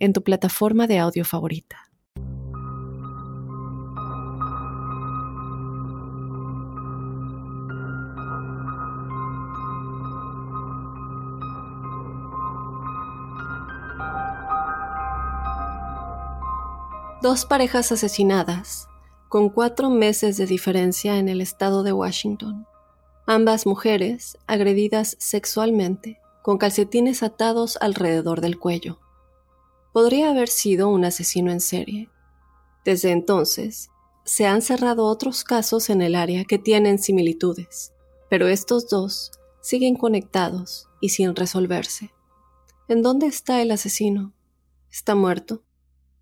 en 0.00 0.12
tu 0.12 0.22
plataforma 0.24 0.86
de 0.86 0.98
audio 0.98 1.24
favorita. 1.24 1.76
Dos 17.22 17.44
parejas 17.44 17.92
asesinadas, 17.92 18.88
con 19.28 19.50
cuatro 19.50 19.90
meses 19.90 20.38
de 20.38 20.46
diferencia 20.46 21.18
en 21.18 21.28
el 21.28 21.42
estado 21.42 21.82
de 21.82 21.92
Washington. 21.92 22.66
Ambas 23.26 23.66
mujeres 23.66 24.38
agredidas 24.46 25.16
sexualmente, 25.20 26.18
con 26.42 26.56
calcetines 26.56 27.22
atados 27.22 27.76
alrededor 27.82 28.40
del 28.40 28.58
cuello 28.58 28.98
podría 29.92 30.30
haber 30.30 30.48
sido 30.48 30.88
un 30.88 31.04
asesino 31.04 31.50
en 31.50 31.60
serie. 31.60 32.10
Desde 32.84 33.10
entonces, 33.10 33.90
se 34.24 34.46
han 34.46 34.62
cerrado 34.62 35.06
otros 35.06 35.44
casos 35.44 35.90
en 35.90 36.02
el 36.02 36.14
área 36.14 36.44
que 36.44 36.58
tienen 36.58 36.98
similitudes, 36.98 37.92
pero 38.28 38.48
estos 38.48 38.88
dos 38.88 39.32
siguen 39.60 39.96
conectados 39.96 40.88
y 41.00 41.10
sin 41.10 41.34
resolverse. 41.34 42.12
¿En 42.88 43.02
dónde 43.02 43.26
está 43.26 43.60
el 43.62 43.70
asesino? 43.70 44.32
¿Está 44.90 45.14
muerto? 45.14 45.62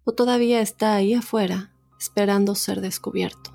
¿O 0.05 0.13
todavía 0.13 0.61
está 0.61 0.95
ahí 0.95 1.15
afuera, 1.15 1.75
esperando 1.99 2.55
ser 2.55 2.81
descubierto? 2.81 3.55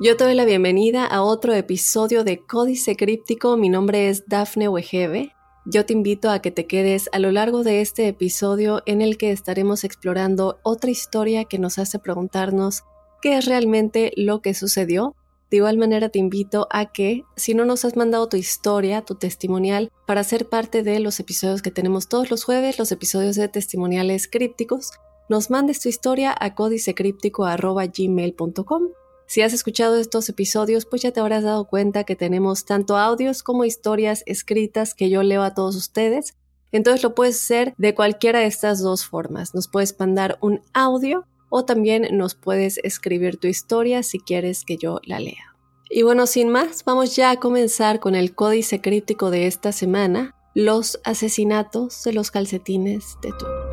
Yo 0.00 0.16
te 0.16 0.24
doy 0.24 0.34
la 0.34 0.44
bienvenida 0.44 1.04
a 1.04 1.22
otro 1.22 1.52
episodio 1.54 2.22
de 2.22 2.44
Códice 2.44 2.94
Críptico. 2.94 3.56
Mi 3.56 3.68
nombre 3.68 4.08
es 4.08 4.28
Dafne 4.28 4.68
Wegebe 4.68 5.34
yo 5.70 5.84
te 5.84 5.92
invito 5.92 6.30
a 6.30 6.40
que 6.40 6.50
te 6.50 6.66
quedes 6.66 7.10
a 7.12 7.18
lo 7.18 7.30
largo 7.30 7.62
de 7.62 7.82
este 7.82 8.08
episodio 8.08 8.82
en 8.86 9.02
el 9.02 9.18
que 9.18 9.32
estaremos 9.32 9.84
explorando 9.84 10.58
otra 10.62 10.90
historia 10.90 11.44
que 11.44 11.58
nos 11.58 11.78
hace 11.78 11.98
preguntarnos 11.98 12.84
qué 13.20 13.36
es 13.36 13.44
realmente 13.44 14.14
lo 14.16 14.40
que 14.40 14.54
sucedió. 14.54 15.14
De 15.50 15.58
igual 15.58 15.76
manera 15.76 16.08
te 16.08 16.18
invito 16.18 16.68
a 16.70 16.86
que, 16.86 17.24
si 17.36 17.52
no 17.52 17.66
nos 17.66 17.84
has 17.84 17.96
mandado 17.96 18.30
tu 18.30 18.38
historia, 18.38 19.02
tu 19.02 19.16
testimonial, 19.16 19.92
para 20.06 20.24
ser 20.24 20.48
parte 20.48 20.82
de 20.82 21.00
los 21.00 21.20
episodios 21.20 21.60
que 21.60 21.70
tenemos 21.70 22.08
todos 22.08 22.30
los 22.30 22.44
jueves, 22.44 22.78
los 22.78 22.90
episodios 22.90 23.36
de 23.36 23.48
testimoniales 23.48 24.26
crípticos, 24.26 24.92
nos 25.28 25.50
mandes 25.50 25.80
tu 25.80 25.90
historia 25.90 26.34
a 26.38 26.54
códicecríptico.gmail.com 26.54 28.82
si 29.28 29.42
has 29.42 29.52
escuchado 29.52 29.98
estos 29.98 30.26
episodios, 30.30 30.86
pues 30.86 31.02
ya 31.02 31.12
te 31.12 31.20
habrás 31.20 31.42
dado 31.42 31.66
cuenta 31.66 32.04
que 32.04 32.16
tenemos 32.16 32.64
tanto 32.64 32.96
audios 32.96 33.42
como 33.42 33.66
historias 33.66 34.22
escritas 34.24 34.94
que 34.94 35.10
yo 35.10 35.22
leo 35.22 35.42
a 35.42 35.52
todos 35.52 35.76
ustedes. 35.76 36.34
Entonces 36.72 37.02
lo 37.02 37.14
puedes 37.14 37.36
hacer 37.36 37.74
de 37.76 37.94
cualquiera 37.94 38.38
de 38.38 38.46
estas 38.46 38.80
dos 38.80 39.04
formas. 39.04 39.54
Nos 39.54 39.68
puedes 39.68 39.94
mandar 40.00 40.38
un 40.40 40.62
audio 40.72 41.26
o 41.50 41.66
también 41.66 42.08
nos 42.16 42.34
puedes 42.34 42.78
escribir 42.78 43.36
tu 43.36 43.48
historia 43.48 44.02
si 44.02 44.18
quieres 44.18 44.64
que 44.64 44.78
yo 44.78 44.98
la 45.04 45.20
lea. 45.20 45.54
Y 45.90 46.04
bueno, 46.04 46.26
sin 46.26 46.48
más, 46.48 46.82
vamos 46.84 47.14
ya 47.14 47.30
a 47.30 47.36
comenzar 47.36 48.00
con 48.00 48.14
el 48.14 48.34
códice 48.34 48.80
crítico 48.80 49.30
de 49.30 49.46
esta 49.46 49.72
semana, 49.72 50.36
los 50.54 51.00
asesinatos 51.04 52.02
de 52.02 52.14
los 52.14 52.30
calcetines 52.30 53.18
de 53.20 53.28
tu. 53.32 53.67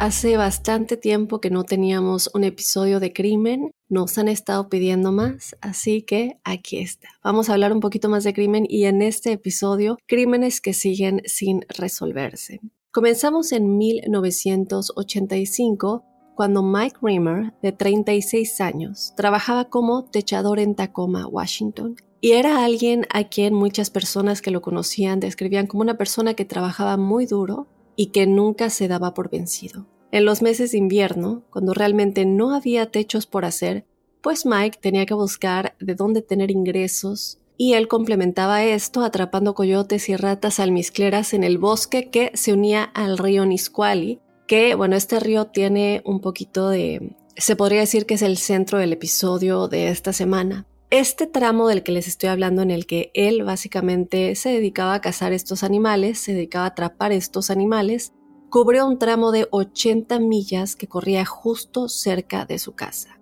Hace 0.00 0.36
bastante 0.38 0.96
tiempo 0.96 1.42
que 1.42 1.50
no 1.50 1.64
teníamos 1.64 2.30
un 2.32 2.44
episodio 2.44 3.00
de 3.00 3.12
crimen, 3.12 3.70
nos 3.90 4.16
han 4.16 4.28
estado 4.28 4.70
pidiendo 4.70 5.12
más, 5.12 5.54
así 5.60 6.00
que 6.00 6.38
aquí 6.42 6.78
está. 6.78 7.08
Vamos 7.22 7.50
a 7.50 7.52
hablar 7.52 7.74
un 7.74 7.80
poquito 7.80 8.08
más 8.08 8.24
de 8.24 8.32
crimen 8.32 8.64
y 8.66 8.86
en 8.86 9.02
este 9.02 9.32
episodio, 9.32 9.98
crímenes 10.06 10.62
que 10.62 10.72
siguen 10.72 11.20
sin 11.26 11.66
resolverse. 11.68 12.62
Comenzamos 12.90 13.52
en 13.52 13.76
1985 13.76 16.06
cuando 16.34 16.62
Mike 16.62 16.96
Rimmer, 17.02 17.52
de 17.60 17.72
36 17.72 18.58
años, 18.62 19.12
trabajaba 19.18 19.66
como 19.66 20.06
techador 20.06 20.60
en 20.60 20.76
Tacoma, 20.76 21.26
Washington. 21.26 21.96
Y 22.22 22.32
era 22.32 22.64
alguien 22.64 23.04
a 23.12 23.24
quien 23.24 23.52
muchas 23.52 23.90
personas 23.90 24.40
que 24.40 24.50
lo 24.50 24.62
conocían 24.62 25.20
describían 25.20 25.66
como 25.66 25.82
una 25.82 25.98
persona 25.98 26.32
que 26.32 26.46
trabajaba 26.46 26.96
muy 26.96 27.26
duro, 27.26 27.68
y 28.00 28.06
que 28.12 28.26
nunca 28.26 28.70
se 28.70 28.88
daba 28.88 29.12
por 29.12 29.28
vencido. 29.28 29.84
En 30.10 30.24
los 30.24 30.40
meses 30.40 30.72
de 30.72 30.78
invierno, 30.78 31.42
cuando 31.50 31.74
realmente 31.74 32.24
no 32.24 32.54
había 32.54 32.90
techos 32.90 33.26
por 33.26 33.44
hacer, 33.44 33.84
pues 34.22 34.46
Mike 34.46 34.78
tenía 34.80 35.04
que 35.04 35.12
buscar 35.12 35.76
de 35.80 35.96
dónde 35.96 36.22
tener 36.22 36.50
ingresos 36.50 37.40
y 37.58 37.74
él 37.74 37.88
complementaba 37.88 38.64
esto 38.64 39.02
atrapando 39.04 39.54
coyotes 39.54 40.08
y 40.08 40.16
ratas 40.16 40.60
almizcleras 40.60 41.34
en 41.34 41.44
el 41.44 41.58
bosque 41.58 42.08
que 42.08 42.30
se 42.32 42.54
unía 42.54 42.84
al 42.84 43.18
río 43.18 43.44
Nisqually, 43.44 44.18
que 44.46 44.74
bueno, 44.74 44.96
este 44.96 45.20
río 45.20 45.48
tiene 45.48 46.00
un 46.06 46.22
poquito 46.22 46.70
de... 46.70 47.18
se 47.36 47.54
podría 47.54 47.80
decir 47.80 48.06
que 48.06 48.14
es 48.14 48.22
el 48.22 48.38
centro 48.38 48.78
del 48.78 48.94
episodio 48.94 49.68
de 49.68 49.88
esta 49.88 50.14
semana. 50.14 50.66
Este 50.90 51.28
tramo 51.28 51.68
del 51.68 51.84
que 51.84 51.92
les 51.92 52.08
estoy 52.08 52.30
hablando 52.30 52.62
en 52.62 52.72
el 52.72 52.84
que 52.84 53.12
él 53.14 53.44
básicamente 53.44 54.34
se 54.34 54.48
dedicaba 54.48 54.94
a 54.94 55.00
cazar 55.00 55.32
estos 55.32 55.62
animales, 55.62 56.18
se 56.18 56.34
dedicaba 56.34 56.64
a 56.64 56.68
atrapar 56.70 57.12
estos 57.12 57.50
animales, 57.50 58.12
cubrió 58.48 58.88
un 58.88 58.98
tramo 58.98 59.30
de 59.30 59.46
80 59.52 60.18
millas 60.18 60.74
que 60.74 60.88
corría 60.88 61.24
justo 61.24 61.88
cerca 61.88 62.44
de 62.44 62.58
su 62.58 62.72
casa. 62.72 63.20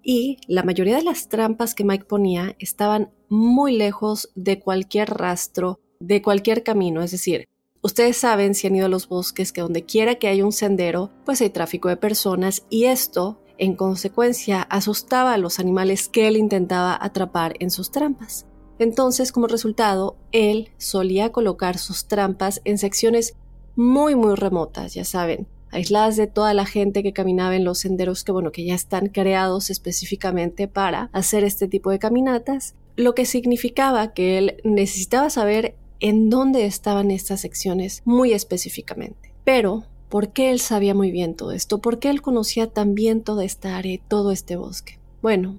Y 0.00 0.36
la 0.46 0.62
mayoría 0.62 0.96
de 0.96 1.02
las 1.02 1.28
trampas 1.28 1.74
que 1.74 1.84
Mike 1.84 2.04
ponía 2.04 2.54
estaban 2.60 3.10
muy 3.28 3.76
lejos 3.76 4.30
de 4.36 4.60
cualquier 4.60 5.10
rastro, 5.10 5.80
de 5.98 6.22
cualquier 6.22 6.62
camino, 6.62 7.02
es 7.02 7.10
decir, 7.10 7.48
Ustedes 7.84 8.16
saben 8.16 8.54
si 8.54 8.68
han 8.68 8.76
ido 8.76 8.86
a 8.86 8.88
los 8.88 9.08
bosques 9.08 9.50
que 9.50 9.60
donde 9.60 9.84
quiera 9.84 10.14
que 10.14 10.28
haya 10.28 10.44
un 10.44 10.52
sendero, 10.52 11.10
pues 11.24 11.40
hay 11.40 11.50
tráfico 11.50 11.88
de 11.88 11.96
personas 11.96 12.64
y 12.70 12.84
esto 12.84 13.41
en 13.62 13.76
consecuencia, 13.76 14.62
asustaba 14.62 15.34
a 15.34 15.38
los 15.38 15.60
animales 15.60 16.08
que 16.08 16.26
él 16.26 16.36
intentaba 16.36 16.98
atrapar 17.00 17.54
en 17.60 17.70
sus 17.70 17.92
trampas. 17.92 18.44
Entonces, 18.80 19.30
como 19.30 19.46
resultado, 19.46 20.16
él 20.32 20.70
solía 20.78 21.30
colocar 21.30 21.78
sus 21.78 22.08
trampas 22.08 22.60
en 22.64 22.76
secciones 22.76 23.36
muy 23.76 24.16
muy 24.16 24.34
remotas, 24.34 24.94
ya 24.94 25.04
saben, 25.04 25.46
aisladas 25.70 26.16
de 26.16 26.26
toda 26.26 26.54
la 26.54 26.66
gente 26.66 27.04
que 27.04 27.12
caminaba 27.12 27.54
en 27.54 27.64
los 27.64 27.78
senderos 27.78 28.24
que 28.24 28.32
bueno, 28.32 28.50
que 28.50 28.64
ya 28.64 28.74
están 28.74 29.06
creados 29.06 29.70
específicamente 29.70 30.66
para 30.66 31.08
hacer 31.12 31.44
este 31.44 31.68
tipo 31.68 31.92
de 31.92 32.00
caminatas, 32.00 32.74
lo 32.96 33.14
que 33.14 33.26
significaba 33.26 34.12
que 34.12 34.38
él 34.38 34.56
necesitaba 34.64 35.30
saber 35.30 35.76
en 36.00 36.30
dónde 36.30 36.66
estaban 36.66 37.12
estas 37.12 37.42
secciones 37.42 38.02
muy 38.04 38.32
específicamente. 38.32 39.32
Pero 39.44 39.84
¿Por 40.12 40.34
qué 40.34 40.50
él 40.50 40.60
sabía 40.60 40.92
muy 40.92 41.10
bien 41.10 41.34
todo 41.34 41.52
esto? 41.52 41.78
¿Por 41.78 41.98
qué 41.98 42.10
él 42.10 42.20
conocía 42.20 42.66
tan 42.66 42.94
bien 42.94 43.22
toda 43.22 43.46
esta 43.46 43.78
área 43.78 43.94
y 43.94 43.96
todo 43.98 44.30
este 44.30 44.56
bosque? 44.56 44.98
Bueno, 45.22 45.58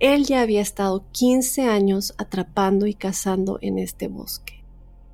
él 0.00 0.24
ya 0.24 0.40
había 0.40 0.60
estado 0.60 1.04
15 1.12 1.68
años 1.68 2.12
atrapando 2.18 2.88
y 2.88 2.94
cazando 2.94 3.60
en 3.60 3.78
este 3.78 4.08
bosque. 4.08 4.64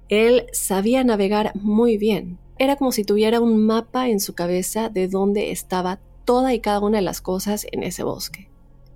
Él 0.08 0.46
sabía 0.54 1.04
navegar 1.04 1.52
muy 1.54 1.98
bien. 1.98 2.38
Era 2.56 2.76
como 2.76 2.92
si 2.92 3.04
tuviera 3.04 3.42
un 3.42 3.62
mapa 3.62 4.08
en 4.08 4.20
su 4.20 4.34
cabeza 4.34 4.88
de 4.88 5.06
dónde 5.06 5.50
estaba 5.50 6.00
toda 6.24 6.54
y 6.54 6.60
cada 6.60 6.80
una 6.80 6.96
de 6.96 7.04
las 7.04 7.20
cosas 7.20 7.66
en 7.72 7.82
ese 7.82 8.04
bosque. 8.04 8.48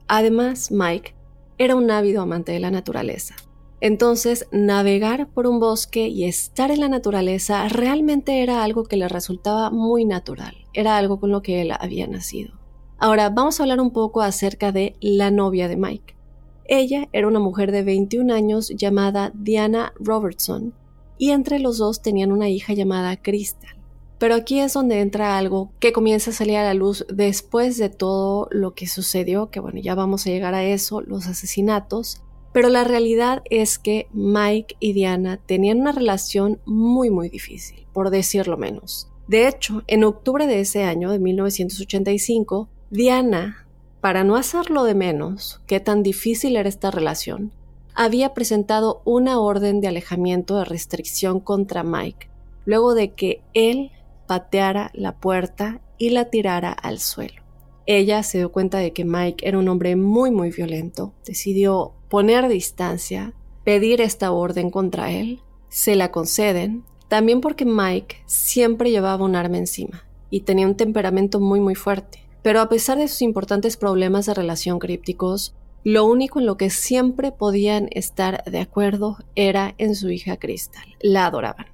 Además, 0.08 0.70
Mike 0.70 1.14
era 1.58 1.76
un 1.76 1.90
ávido 1.90 2.22
amante 2.22 2.50
de 2.50 2.60
la 2.60 2.70
naturaleza. 2.70 3.36
Entonces, 3.81 4.46
navegar 4.50 5.28
por 5.28 5.46
un 5.46 5.61
bosque 5.61 6.08
y 6.08 6.25
estar 6.25 6.70
en 6.70 6.81
la 6.81 6.88
naturaleza 6.88 7.69
realmente 7.69 8.43
era 8.43 8.62
algo 8.62 8.84
que 8.84 8.96
le 8.96 9.08
resultaba 9.08 9.70
muy 9.70 10.05
natural, 10.05 10.56
era 10.73 10.96
algo 10.96 11.20
con 11.20 11.31
lo 11.31 11.43
que 11.43 11.61
él 11.61 11.73
había 11.78 12.06
nacido. 12.06 12.55
Ahora, 12.99 13.28
vamos 13.28 13.61
a 13.61 13.64
hablar 13.64 13.81
un 13.81 13.90
poco 13.90 14.23
acerca 14.23 14.73
de 14.73 14.96
la 15.00 15.31
novia 15.31 15.69
de 15.69 15.76
Mike. 15.76 16.17
Ella 16.64 17.08
era 17.12 17.28
una 17.28 17.38
mujer 17.38 17.70
de 17.70 17.82
21 17.82 18.32
años 18.32 18.70
llamada 18.70 19.31
Diana 19.34 19.93
Robertson, 20.00 20.73
y 21.19 21.31
entre 21.31 21.58
los 21.58 21.78
dos 21.78 22.02
tenían 22.02 22.32
una 22.32 22.49
hija 22.49 22.73
llamada 22.73 23.17
Crystal. 23.17 23.76
Pero 24.19 24.34
aquí 24.34 24.61
es 24.61 24.73
donde 24.73 25.00
entra 25.00 25.37
algo 25.37 25.70
que 25.78 25.93
comienza 25.93 26.31
a 26.31 26.34
salir 26.34 26.56
a 26.56 26.64
la 26.64 26.75
luz 26.75 27.05
después 27.12 27.76
de 27.76 27.90
todo 27.90 28.49
lo 28.50 28.75
que 28.75 28.87
sucedió, 28.87 29.50
que 29.50 29.61
bueno, 29.61 29.78
ya 29.81 29.94
vamos 29.94 30.26
a 30.26 30.31
llegar 30.31 30.55
a 30.55 30.64
eso, 30.64 31.02
los 31.02 31.26
asesinatos. 31.26 32.23
Pero 32.56 32.70
la 32.70 32.84
realidad 32.84 33.42
es 33.50 33.78
que 33.78 34.08
Mike 34.14 34.76
y 34.80 34.94
Diana 34.94 35.38
tenían 35.44 35.82
una 35.82 35.92
relación 35.92 36.58
muy 36.64 37.10
muy 37.10 37.28
difícil, 37.28 37.86
por 37.92 38.08
decirlo 38.08 38.56
menos. 38.56 39.10
De 39.28 39.46
hecho, 39.46 39.82
en 39.88 40.04
octubre 40.04 40.46
de 40.46 40.60
ese 40.60 40.82
año, 40.82 41.10
de 41.10 41.18
1985, 41.18 42.70
Diana, 42.88 43.66
para 44.00 44.24
no 44.24 44.36
hacerlo 44.36 44.84
de 44.84 44.94
menos, 44.94 45.60
qué 45.66 45.80
tan 45.80 46.02
difícil 46.02 46.56
era 46.56 46.66
esta 46.66 46.90
relación, 46.90 47.52
había 47.94 48.32
presentado 48.32 49.02
una 49.04 49.38
orden 49.38 49.82
de 49.82 49.88
alejamiento 49.88 50.56
de 50.56 50.64
restricción 50.64 51.40
contra 51.40 51.82
Mike, 51.82 52.30
luego 52.64 52.94
de 52.94 53.12
que 53.12 53.42
él 53.52 53.90
pateara 54.26 54.90
la 54.94 55.16
puerta 55.16 55.82
y 55.98 56.08
la 56.08 56.30
tirara 56.30 56.72
al 56.72 57.00
suelo. 57.00 57.45
Ella 57.86 58.22
se 58.22 58.38
dio 58.38 58.50
cuenta 58.50 58.78
de 58.78 58.92
que 58.92 59.04
Mike 59.04 59.46
era 59.46 59.58
un 59.58 59.68
hombre 59.68 59.96
muy 59.96 60.30
muy 60.30 60.50
violento, 60.50 61.12
decidió 61.24 61.92
poner 62.08 62.48
distancia, 62.48 63.32
pedir 63.64 64.00
esta 64.00 64.32
orden 64.32 64.70
contra 64.70 65.12
él, 65.12 65.40
se 65.68 65.94
la 65.94 66.10
conceden, 66.10 66.84
también 67.08 67.40
porque 67.40 67.64
Mike 67.64 68.16
siempre 68.26 68.90
llevaba 68.90 69.24
un 69.24 69.36
arma 69.36 69.58
encima 69.58 70.04
y 70.30 70.40
tenía 70.40 70.66
un 70.66 70.76
temperamento 70.76 71.40
muy 71.40 71.60
muy 71.60 71.74
fuerte. 71.74 72.20
Pero 72.42 72.60
a 72.60 72.68
pesar 72.68 72.98
de 72.98 73.08
sus 73.08 73.22
importantes 73.22 73.76
problemas 73.76 74.26
de 74.26 74.34
relación 74.34 74.78
crípticos, 74.78 75.54
lo 75.84 76.04
único 76.04 76.40
en 76.40 76.46
lo 76.46 76.56
que 76.56 76.70
siempre 76.70 77.30
podían 77.30 77.88
estar 77.92 78.42
de 78.44 78.60
acuerdo 78.60 79.18
era 79.36 79.74
en 79.78 79.94
su 79.94 80.10
hija 80.10 80.36
Crystal. 80.36 80.96
La 81.00 81.26
adoraban 81.26 81.66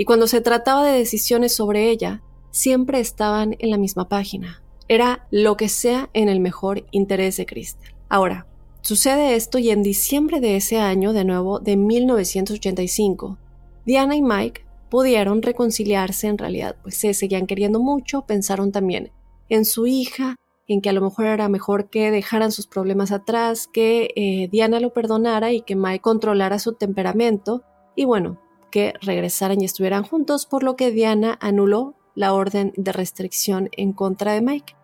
y 0.00 0.06
cuando 0.06 0.26
se 0.26 0.40
trataba 0.40 0.82
de 0.84 0.96
decisiones 0.96 1.54
sobre 1.54 1.90
ella, 1.90 2.22
siempre 2.50 3.00
estaban 3.00 3.54
en 3.58 3.70
la 3.70 3.76
misma 3.76 4.08
página. 4.08 4.62
Era 4.90 5.24
lo 5.30 5.56
que 5.56 5.68
sea 5.68 6.10
en 6.14 6.28
el 6.28 6.40
mejor 6.40 6.84
interés 6.90 7.36
de 7.36 7.46
Crystal. 7.46 7.94
Ahora, 8.08 8.48
sucede 8.80 9.36
esto 9.36 9.60
y 9.60 9.70
en 9.70 9.84
diciembre 9.84 10.40
de 10.40 10.56
ese 10.56 10.80
año, 10.80 11.12
de 11.12 11.24
nuevo, 11.24 11.60
de 11.60 11.76
1985, 11.76 13.38
Diana 13.86 14.16
y 14.16 14.22
Mike 14.22 14.64
pudieron 14.88 15.42
reconciliarse 15.42 16.26
en 16.26 16.38
realidad, 16.38 16.74
pues 16.82 16.96
se 16.96 17.14
seguían 17.14 17.46
queriendo 17.46 17.78
mucho, 17.78 18.22
pensaron 18.22 18.72
también 18.72 19.12
en 19.48 19.64
su 19.64 19.86
hija, 19.86 20.34
en 20.66 20.80
que 20.80 20.88
a 20.88 20.92
lo 20.92 21.02
mejor 21.02 21.26
era 21.26 21.48
mejor 21.48 21.88
que 21.88 22.10
dejaran 22.10 22.50
sus 22.50 22.66
problemas 22.66 23.12
atrás, 23.12 23.68
que 23.72 24.08
eh, 24.16 24.48
Diana 24.50 24.80
lo 24.80 24.92
perdonara 24.92 25.52
y 25.52 25.60
que 25.62 25.76
Mike 25.76 26.00
controlara 26.00 26.58
su 26.58 26.72
temperamento. 26.72 27.62
Y 27.94 28.06
bueno, 28.06 28.40
que 28.72 28.94
regresaran 29.02 29.60
y 29.60 29.66
estuvieran 29.66 30.02
juntos, 30.02 30.46
por 30.46 30.64
lo 30.64 30.74
que 30.74 30.90
Diana 30.90 31.38
anuló 31.40 31.94
la 32.16 32.34
orden 32.34 32.72
de 32.76 32.90
restricción 32.90 33.68
en 33.76 33.92
contra 33.92 34.32
de 34.32 34.42
Mike. 34.42 34.79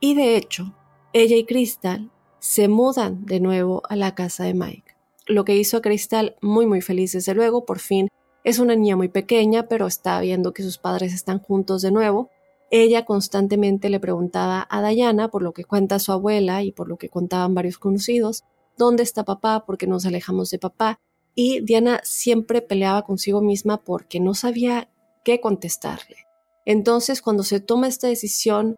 Y 0.00 0.14
de 0.14 0.36
hecho, 0.36 0.74
ella 1.12 1.36
y 1.36 1.44
Crystal 1.44 2.10
se 2.38 2.68
mudan 2.68 3.24
de 3.26 3.40
nuevo 3.40 3.82
a 3.88 3.96
la 3.96 4.14
casa 4.14 4.44
de 4.44 4.54
Mike, 4.54 4.96
lo 5.26 5.44
que 5.44 5.56
hizo 5.56 5.78
a 5.78 5.82
Crystal 5.82 6.36
muy 6.40 6.66
muy 6.66 6.80
feliz 6.80 7.12
desde 7.12 7.34
luego, 7.34 7.64
por 7.64 7.78
fin 7.78 8.08
es 8.44 8.60
una 8.60 8.76
niña 8.76 8.96
muy 8.96 9.08
pequeña, 9.08 9.66
pero 9.66 9.86
está 9.86 10.20
viendo 10.20 10.52
que 10.52 10.62
sus 10.62 10.78
padres 10.78 11.12
están 11.12 11.40
juntos 11.40 11.82
de 11.82 11.90
nuevo. 11.90 12.30
Ella 12.70 13.04
constantemente 13.04 13.90
le 13.90 13.98
preguntaba 13.98 14.66
a 14.70 14.86
Diana, 14.88 15.28
por 15.28 15.42
lo 15.42 15.52
que 15.52 15.64
cuenta 15.64 15.98
su 15.98 16.12
abuela 16.12 16.62
y 16.62 16.70
por 16.70 16.88
lo 16.88 16.96
que 16.96 17.08
contaban 17.08 17.54
varios 17.54 17.78
conocidos, 17.78 18.44
¿dónde 18.76 19.02
está 19.02 19.24
papá? 19.24 19.64
¿Por 19.66 19.78
qué 19.78 19.88
nos 19.88 20.06
alejamos 20.06 20.50
de 20.50 20.60
papá? 20.60 21.00
y 21.36 21.60
Diana 21.60 22.00
siempre 22.02 22.62
peleaba 22.62 23.02
consigo 23.02 23.42
misma 23.42 23.84
porque 23.84 24.18
no 24.18 24.34
sabía 24.34 24.88
qué 25.22 25.40
contestarle. 25.40 26.16
Entonces, 26.64 27.20
cuando 27.20 27.44
se 27.44 27.60
toma 27.60 27.86
esta 27.86 28.08
decisión, 28.08 28.74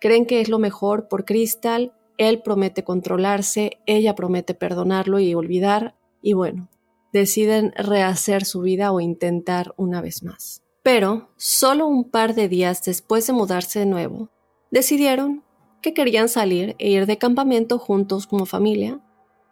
creen 0.00 0.26
que 0.26 0.40
es 0.40 0.48
lo 0.48 0.58
mejor 0.58 1.08
por 1.08 1.24
Crystal, 1.24 1.92
él 2.18 2.42
promete 2.42 2.84
controlarse, 2.84 3.78
ella 3.86 4.14
promete 4.14 4.54
perdonarlo 4.54 5.18
y 5.18 5.34
olvidar, 5.34 5.96
y 6.22 6.32
bueno, 6.32 6.68
deciden 7.12 7.72
rehacer 7.76 8.44
su 8.44 8.60
vida 8.60 8.92
o 8.92 9.00
intentar 9.00 9.74
una 9.76 10.00
vez 10.00 10.22
más. 10.22 10.62
Pero, 10.82 11.30
solo 11.36 11.86
un 11.86 12.10
par 12.10 12.34
de 12.34 12.48
días 12.48 12.84
después 12.84 13.26
de 13.26 13.32
mudarse 13.32 13.80
de 13.80 13.86
nuevo, 13.86 14.30
decidieron 14.70 15.42
que 15.82 15.94
querían 15.94 16.28
salir 16.28 16.74
e 16.78 16.90
ir 16.90 17.06
de 17.06 17.18
campamento 17.18 17.78
juntos 17.78 18.26
como 18.26 18.46
familia, 18.46 19.00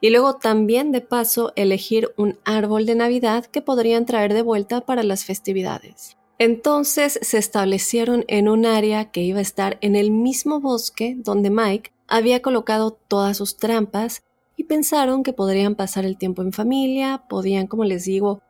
y 0.00 0.10
luego 0.10 0.36
también 0.36 0.92
de 0.92 1.00
paso 1.00 1.52
elegir 1.56 2.12
un 2.16 2.38
árbol 2.44 2.86
de 2.86 2.94
Navidad 2.94 3.46
que 3.46 3.62
podrían 3.62 4.04
traer 4.04 4.34
de 4.34 4.42
vuelta 4.42 4.82
para 4.82 5.02
las 5.02 5.24
festividades. 5.24 6.16
Entonces 6.38 7.18
se 7.22 7.38
establecieron 7.38 8.24
en 8.28 8.48
un 8.48 8.66
área 8.66 9.10
que 9.10 9.22
iba 9.22 9.38
a 9.38 9.42
estar 9.42 9.78
en 9.80 9.94
el 9.94 10.10
mismo 10.10 10.60
bosque 10.60 11.14
donde 11.16 11.50
Mike 11.50 11.92
había 12.08 12.42
colocado 12.42 12.92
todas 13.08 13.36
sus 13.36 13.56
trampas 13.56 14.22
y 14.56 14.64
pensaron 14.64 15.22
que 15.22 15.32
podrían 15.32 15.74
pasar 15.74 16.04
el 16.04 16.18
tiempo 16.18 16.42
en 16.42 16.52
familia, 16.52 17.24
podían, 17.28 17.66
como 17.66 17.84
les 17.84 18.04
digo, 18.04 18.42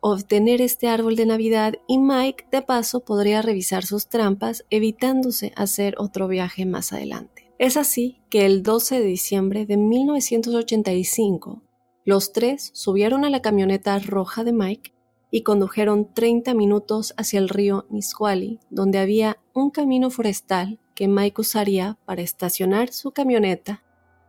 obtener 0.00 0.60
este 0.60 0.88
árbol 0.88 1.14
de 1.14 1.26
Navidad 1.26 1.74
y 1.86 1.98
Mike 1.98 2.46
de 2.50 2.62
paso 2.62 3.00
podría 3.00 3.42
revisar 3.42 3.84
sus 3.84 4.08
trampas 4.08 4.64
evitándose 4.70 5.52
hacer 5.56 5.94
otro 5.98 6.28
viaje 6.28 6.66
más 6.66 6.92
adelante. 6.92 7.52
Es 7.58 7.76
así 7.76 8.18
que 8.28 8.44
el 8.44 8.62
12 8.64 8.98
de 8.98 9.06
diciembre 9.06 9.66
de 9.66 9.76
1985, 9.76 11.62
los 12.04 12.32
tres 12.32 12.70
subieron 12.74 13.24
a 13.24 13.30
la 13.30 13.42
camioneta 13.42 13.96
roja 14.00 14.42
de 14.42 14.52
Mike 14.52 14.92
y 15.34 15.42
condujeron 15.42 16.12
30 16.12 16.52
minutos 16.52 17.14
hacia 17.16 17.40
el 17.40 17.48
río 17.48 17.86
Nisqually, 17.88 18.60
donde 18.68 18.98
había 18.98 19.38
un 19.54 19.70
camino 19.70 20.10
forestal 20.10 20.78
que 20.94 21.08
Mike 21.08 21.40
usaría 21.40 21.96
para 22.04 22.20
estacionar 22.20 22.92
su 22.92 23.12
camioneta 23.12 23.82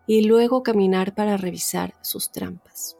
y 0.07 0.21
luego 0.21 0.63
caminar 0.63 1.13
para 1.13 1.35
revisar 1.35 1.93
sus 2.01 2.31
trampas. 2.31 2.97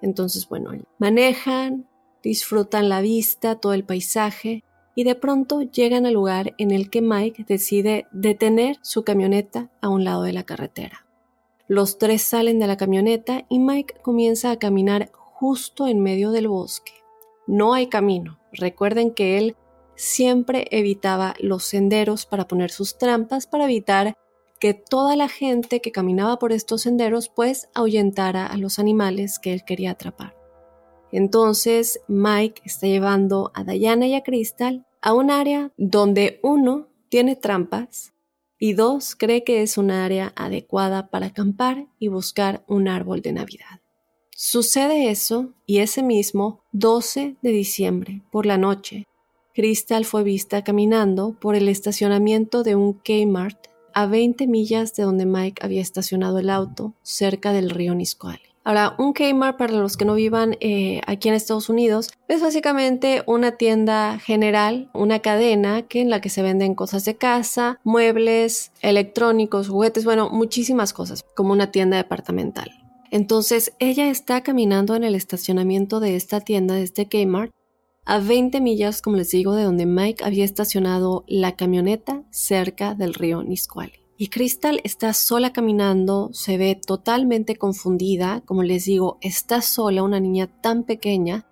Entonces, 0.00 0.48
bueno, 0.48 0.70
manejan, 0.98 1.88
disfrutan 2.22 2.88
la 2.88 3.00
vista, 3.00 3.56
todo 3.56 3.72
el 3.72 3.84
paisaje 3.84 4.62
y 4.94 5.02
de 5.02 5.16
pronto 5.16 5.62
llegan 5.62 6.06
al 6.06 6.14
lugar 6.14 6.54
en 6.58 6.70
el 6.70 6.90
que 6.90 7.02
Mike 7.02 7.44
decide 7.48 8.06
detener 8.12 8.78
su 8.82 9.02
camioneta 9.02 9.68
a 9.80 9.88
un 9.88 10.04
lado 10.04 10.22
de 10.22 10.32
la 10.32 10.44
carretera. 10.44 11.06
Los 11.66 11.98
tres 11.98 12.22
salen 12.22 12.60
de 12.60 12.68
la 12.68 12.76
camioneta 12.76 13.44
y 13.48 13.58
Mike 13.58 13.96
comienza 14.02 14.52
a 14.52 14.60
caminar 14.60 15.10
justo 15.12 15.88
en 15.88 16.00
medio 16.04 16.30
del 16.30 16.46
bosque. 16.46 16.92
No 17.46 17.74
hay 17.74 17.88
camino. 17.88 18.38
Recuerden 18.52 19.12
que 19.12 19.38
él 19.38 19.56
siempre 19.94 20.66
evitaba 20.70 21.34
los 21.40 21.64
senderos 21.64 22.26
para 22.26 22.46
poner 22.46 22.70
sus 22.70 22.98
trampas 22.98 23.46
para 23.46 23.64
evitar 23.64 24.16
que 24.60 24.74
toda 24.74 25.16
la 25.16 25.28
gente 25.28 25.80
que 25.80 25.92
caminaba 25.92 26.38
por 26.38 26.52
estos 26.52 26.82
senderos 26.82 27.28
pues 27.28 27.68
ahuyentara 27.74 28.46
a 28.46 28.56
los 28.56 28.78
animales 28.78 29.38
que 29.38 29.52
él 29.52 29.64
quería 29.64 29.92
atrapar. 29.92 30.36
Entonces 31.12 32.00
Mike 32.08 32.62
está 32.64 32.86
llevando 32.86 33.52
a 33.54 33.64
Diana 33.64 34.06
y 34.06 34.14
a 34.14 34.22
Crystal 34.22 34.86
a 35.00 35.14
un 35.14 35.30
área 35.30 35.72
donde 35.76 36.40
uno 36.42 36.88
tiene 37.08 37.36
trampas 37.36 38.12
y 38.58 38.72
dos 38.72 39.14
cree 39.14 39.44
que 39.44 39.62
es 39.62 39.78
un 39.78 39.90
área 39.90 40.32
adecuada 40.36 41.08
para 41.10 41.26
acampar 41.26 41.86
y 41.98 42.08
buscar 42.08 42.64
un 42.66 42.88
árbol 42.88 43.20
de 43.22 43.32
Navidad. 43.32 43.80
Sucede 44.38 45.10
eso 45.10 45.54
y 45.64 45.78
ese 45.78 46.02
mismo 46.02 46.60
12 46.72 47.36
de 47.40 47.50
diciembre 47.52 48.20
por 48.30 48.44
la 48.44 48.58
noche, 48.58 49.06
Crystal 49.54 50.04
fue 50.04 50.24
vista 50.24 50.62
caminando 50.62 51.34
por 51.40 51.54
el 51.54 51.70
estacionamiento 51.70 52.62
de 52.62 52.76
un 52.76 52.92
Kmart 52.92 53.68
a 53.94 54.04
20 54.04 54.46
millas 54.46 54.94
de 54.94 55.04
donde 55.04 55.24
Mike 55.24 55.64
había 55.64 55.80
estacionado 55.80 56.38
el 56.38 56.50
auto, 56.50 56.92
cerca 57.02 57.54
del 57.54 57.70
río 57.70 57.94
Nisqually. 57.94 58.42
Ahora, 58.62 58.94
un 58.98 59.14
Kmart 59.14 59.56
para 59.56 59.72
los 59.72 59.96
que 59.96 60.04
no 60.04 60.14
vivan 60.14 60.58
eh, 60.60 61.00
aquí 61.06 61.30
en 61.30 61.34
Estados 61.34 61.70
Unidos 61.70 62.10
es 62.28 62.42
básicamente 62.42 63.22
una 63.26 63.52
tienda 63.52 64.18
general, 64.18 64.90
una 64.92 65.20
cadena 65.20 65.80
que 65.80 66.02
en 66.02 66.10
la 66.10 66.20
que 66.20 66.28
se 66.28 66.42
venden 66.42 66.74
cosas 66.74 67.06
de 67.06 67.16
casa, 67.16 67.80
muebles, 67.84 68.70
electrónicos, 68.82 69.70
juguetes, 69.70 70.04
bueno, 70.04 70.28
muchísimas 70.28 70.92
cosas, 70.92 71.24
como 71.34 71.54
una 71.54 71.70
tienda 71.70 71.96
departamental. 71.96 72.85
Entonces, 73.10 73.72
ella 73.78 74.08
está 74.10 74.42
caminando 74.42 74.94
en 74.96 75.04
el 75.04 75.14
estacionamiento 75.14 76.00
de 76.00 76.16
esta 76.16 76.40
tienda, 76.40 76.74
de 76.74 76.82
este 76.82 77.08
Kmart, 77.08 77.52
a 78.04 78.18
20 78.18 78.60
millas, 78.60 79.02
como 79.02 79.16
les 79.16 79.30
digo, 79.30 79.54
de 79.54 79.64
donde 79.64 79.84
Mike 79.84 80.24
había 80.24 80.44
estacionado 80.44 81.24
la 81.26 81.56
camioneta 81.56 82.22
cerca 82.30 82.94
del 82.94 83.14
río 83.14 83.42
Nisqually. 83.42 83.92
Y 84.16 84.28
Crystal 84.28 84.80
está 84.84 85.12
sola 85.12 85.52
caminando, 85.52 86.30
se 86.32 86.56
ve 86.56 86.74
totalmente 86.74 87.56
confundida, 87.56 88.42
como 88.46 88.62
les 88.62 88.86
digo, 88.86 89.18
está 89.20 89.60
sola, 89.60 90.02
una 90.02 90.20
niña 90.20 90.46
tan 90.46 90.84
pequeña, 90.84 91.46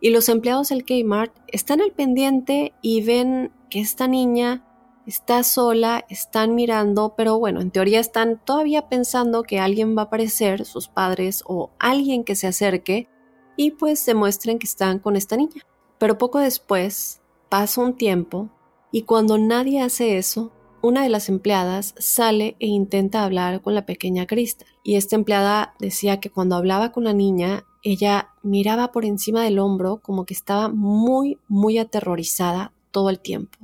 y 0.00 0.10
los 0.10 0.28
empleados 0.28 0.70
del 0.70 0.84
Kmart 0.84 1.36
están 1.48 1.80
al 1.80 1.92
pendiente 1.92 2.72
y 2.82 3.02
ven 3.02 3.52
que 3.68 3.80
esta 3.80 4.08
niña 4.08 4.64
está 5.08 5.42
sola, 5.42 6.04
están 6.10 6.54
mirando, 6.54 7.14
pero 7.16 7.38
bueno, 7.38 7.62
en 7.62 7.70
teoría 7.70 7.98
están 7.98 8.38
todavía 8.44 8.90
pensando 8.90 9.42
que 9.42 9.58
alguien 9.58 9.96
va 9.96 10.02
a 10.02 10.04
aparecer, 10.04 10.66
sus 10.66 10.88
padres 10.88 11.42
o 11.46 11.70
alguien 11.78 12.24
que 12.24 12.36
se 12.36 12.46
acerque, 12.46 13.08
y 13.56 13.70
pues 13.72 14.04
demuestren 14.04 14.58
que 14.58 14.66
están 14.66 14.98
con 14.98 15.16
esta 15.16 15.36
niña. 15.36 15.62
Pero 15.98 16.18
poco 16.18 16.38
después, 16.38 17.22
pasa 17.48 17.80
un 17.80 17.96
tiempo, 17.96 18.50
Y 18.90 19.02
cuando 19.02 19.36
nadie 19.36 19.82
hace 19.82 20.16
eso, 20.16 20.50
una 20.80 21.02
de 21.02 21.10
las 21.10 21.28
empleadas 21.28 21.94
sale 21.98 22.56
e 22.58 22.68
intenta 22.68 23.22
hablar 23.22 23.60
con 23.60 23.74
la 23.74 23.84
pequeña 23.84 24.26
Crystal. 24.26 24.66
Y 24.82 24.96
esta 24.96 25.14
empleada 25.14 25.74
decía 25.78 26.20
que 26.20 26.30
cuando 26.30 26.56
hablaba 26.56 26.90
con 26.90 27.04
la 27.04 27.12
niña, 27.12 27.66
ella 27.82 28.30
miraba 28.42 28.90
por 28.90 29.04
encima 29.04 29.42
del 29.42 29.58
hombro 29.58 30.00
como 30.02 30.24
que 30.24 30.32
estaba 30.32 30.68
muy, 30.70 31.38
muy 31.48 31.76
aterrorizada 31.76 32.72
todo 32.92 33.10
el 33.10 33.20
tiempo. 33.20 33.58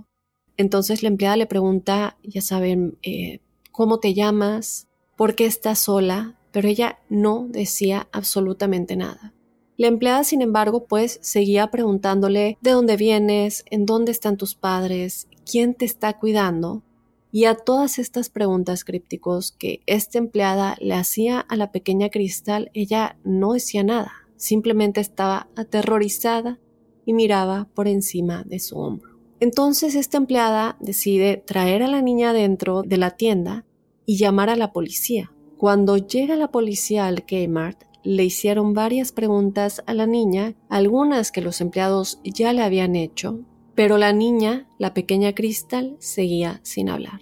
Entonces 0.56 1.02
la 1.02 1.08
empleada 1.08 1.36
le 1.36 1.46
pregunta, 1.46 2.16
ya 2.22 2.40
saben, 2.40 2.98
eh, 3.02 3.40
¿cómo 3.72 3.98
te 3.98 4.14
llamas? 4.14 4.88
¿Por 5.16 5.34
qué 5.34 5.46
estás 5.46 5.80
sola? 5.80 6.38
Pero 6.52 6.68
ella 6.68 6.98
no 7.08 7.46
decía 7.48 8.08
absolutamente 8.12 8.96
nada. 8.96 9.34
La 9.76 9.88
empleada, 9.88 10.22
sin 10.22 10.40
embargo, 10.40 10.86
pues 10.86 11.18
seguía 11.20 11.66
preguntándole 11.68 12.58
de 12.60 12.70
dónde 12.70 12.96
vienes, 12.96 13.64
en 13.70 13.86
dónde 13.86 14.12
están 14.12 14.36
tus 14.36 14.54
padres, 14.54 15.26
quién 15.50 15.74
te 15.74 15.84
está 15.84 16.18
cuidando. 16.18 16.84
Y 17.32 17.46
a 17.46 17.56
todas 17.56 17.98
estas 17.98 18.30
preguntas 18.30 18.84
crípticos 18.84 19.50
que 19.50 19.80
esta 19.86 20.18
empleada 20.18 20.76
le 20.80 20.94
hacía 20.94 21.40
a 21.40 21.56
la 21.56 21.72
pequeña 21.72 22.08
Cristal, 22.08 22.70
ella 22.74 23.18
no 23.24 23.54
decía 23.54 23.82
nada, 23.82 24.12
simplemente 24.36 25.00
estaba 25.00 25.48
aterrorizada 25.56 26.60
y 27.04 27.12
miraba 27.12 27.68
por 27.74 27.88
encima 27.88 28.44
de 28.44 28.60
su 28.60 28.78
hombro. 28.78 29.13
Entonces 29.44 29.94
esta 29.94 30.16
empleada 30.16 30.78
decide 30.80 31.36
traer 31.36 31.82
a 31.82 31.86
la 31.86 32.00
niña 32.00 32.32
dentro 32.32 32.82
de 32.82 32.96
la 32.96 33.10
tienda 33.10 33.66
y 34.06 34.16
llamar 34.16 34.48
a 34.48 34.56
la 34.56 34.72
policía. 34.72 35.32
Cuando 35.58 35.98
llega 35.98 36.34
la 36.34 36.50
policía 36.50 37.06
al 37.06 37.26
Kmart, 37.26 37.82
le 38.02 38.24
hicieron 38.24 38.72
varias 38.72 39.12
preguntas 39.12 39.82
a 39.86 39.92
la 39.92 40.06
niña, 40.06 40.54
algunas 40.70 41.30
que 41.30 41.42
los 41.42 41.60
empleados 41.60 42.20
ya 42.24 42.54
le 42.54 42.62
habían 42.62 42.96
hecho, 42.96 43.40
pero 43.74 43.98
la 43.98 44.14
niña, 44.14 44.66
la 44.78 44.94
pequeña 44.94 45.34
Crystal, 45.34 45.94
seguía 45.98 46.60
sin 46.62 46.88
hablar. 46.88 47.20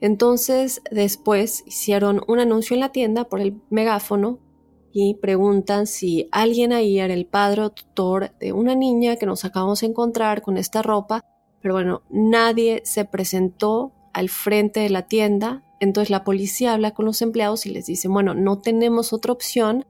Entonces 0.00 0.82
después 0.90 1.62
hicieron 1.64 2.22
un 2.26 2.40
anuncio 2.40 2.74
en 2.74 2.80
la 2.80 2.90
tienda 2.90 3.28
por 3.28 3.40
el 3.40 3.54
megáfono 3.70 4.40
y 4.92 5.14
preguntan 5.14 5.86
si 5.86 6.28
alguien 6.32 6.72
ahí 6.72 6.98
era 6.98 7.14
el 7.14 7.26
padre 7.26 7.62
o 7.62 7.70
tutor 7.70 8.36
de 8.40 8.52
una 8.52 8.74
niña 8.74 9.14
que 9.14 9.26
nos 9.26 9.44
acabamos 9.44 9.82
de 9.82 9.86
encontrar 9.86 10.42
con 10.42 10.56
esta 10.58 10.82
ropa, 10.82 11.24
pero 11.62 11.74
bueno, 11.74 12.02
nadie 12.10 12.82
se 12.84 13.04
presentó 13.04 13.92
al 14.12 14.28
frente 14.28 14.80
de 14.80 14.90
la 14.90 15.06
tienda, 15.06 15.62
entonces 15.80 16.10
la 16.10 16.24
policía 16.24 16.74
habla 16.74 16.90
con 16.90 17.06
los 17.06 17.22
empleados 17.22 17.64
y 17.64 17.70
les 17.70 17.86
dice, 17.86 18.08
bueno, 18.08 18.34
no 18.34 18.60
tenemos 18.60 19.12
otra 19.12 19.32
opción 19.32 19.86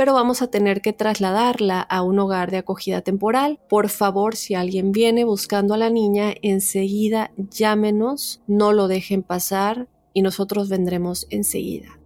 pero 0.00 0.14
vamos 0.14 0.40
a 0.40 0.46
tener 0.46 0.80
que 0.80 0.94
trasladarla 0.94 1.82
a 1.82 2.00
un 2.00 2.18
hogar 2.20 2.50
de 2.50 2.56
acogida 2.56 3.02
temporal. 3.02 3.60
Por 3.68 3.90
favor, 3.90 4.34
si 4.34 4.54
alguien 4.54 4.92
viene 4.92 5.24
buscando 5.24 5.74
a 5.74 5.76
la 5.76 5.90
niña, 5.90 6.32
enseguida 6.40 7.32
llámenos, 7.36 8.40
no 8.46 8.72
lo 8.72 8.88
dejen 8.88 9.22
pasar 9.22 9.88
y 10.14 10.22
nosotros 10.22 10.70
vendremos 10.70 11.26
enseguida. 11.28 12.00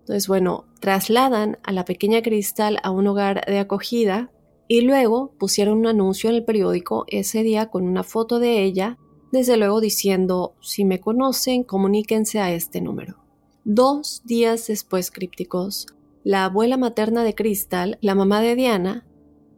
Entonces, 0.00 0.28
bueno, 0.28 0.66
trasladan 0.80 1.56
a 1.62 1.72
la 1.72 1.86
pequeña 1.86 2.20
Cristal 2.20 2.78
a 2.82 2.90
un 2.90 3.06
hogar 3.06 3.42
de 3.46 3.58
acogida 3.58 4.30
y 4.72 4.82
luego 4.82 5.32
pusieron 5.36 5.78
un 5.78 5.88
anuncio 5.88 6.30
en 6.30 6.36
el 6.36 6.44
periódico 6.44 7.04
ese 7.08 7.42
día 7.42 7.70
con 7.70 7.88
una 7.88 8.04
foto 8.04 8.38
de 8.38 8.62
ella, 8.62 8.98
desde 9.32 9.56
luego 9.56 9.80
diciendo, 9.80 10.54
si 10.60 10.84
me 10.84 11.00
conocen, 11.00 11.64
comuníquense 11.64 12.38
a 12.38 12.52
este 12.52 12.80
número. 12.80 13.16
Dos 13.64 14.22
días 14.24 14.68
después, 14.68 15.10
crípticos, 15.10 15.88
la 16.22 16.44
abuela 16.44 16.76
materna 16.76 17.24
de 17.24 17.34
Crystal, 17.34 17.98
la 18.00 18.14
mamá 18.14 18.40
de 18.42 18.54
Diana, 18.54 19.04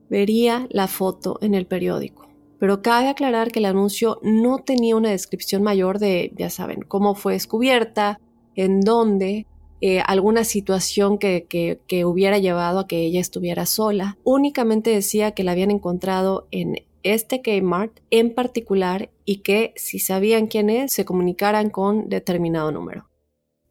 vería 0.09 0.67
la 0.71 0.89
foto 0.89 1.37
en 1.43 1.53
el 1.53 1.67
periódico. 1.67 2.31
Pero 2.59 2.81
cabe 2.81 3.11
aclarar 3.11 3.53
que 3.53 3.59
el 3.59 3.67
anuncio 3.67 4.19
no 4.23 4.61
tenía 4.61 4.97
una 4.97 5.11
descripción 5.11 5.63
mayor 5.63 5.99
de, 5.99 6.33
ya 6.39 6.49
saben, 6.49 6.81
cómo 6.89 7.15
fue 7.15 7.35
descubierta, 7.35 8.19
en 8.55 8.81
dónde, 8.81 9.47
eh, 9.85 10.01
alguna 10.07 10.45
situación 10.45 11.19
que, 11.19 11.47
que 11.49 12.05
hubiera 12.05 12.39
llevado 12.39 12.79
a 12.79 12.87
que 12.87 13.01
ella 13.01 13.19
estuviera 13.19 13.67
sola. 13.67 14.17
Únicamente 14.23 14.91
decía 14.91 15.33
que 15.33 15.43
la 15.43 15.51
habían 15.51 15.73
encontrado 15.73 16.47
en 16.53 16.87
este 17.03 17.43
Kmart 17.43 17.99
en 18.11 18.33
particular 18.33 19.11
y 19.25 19.39
que 19.39 19.75
si 19.75 19.99
sabían 19.99 20.47
quién 20.47 20.71
es, 20.71 20.93
se 20.93 21.05
comunicaran 21.05 21.69
con 21.69 22.09
determinado 22.09 22.71
número. 22.71 23.11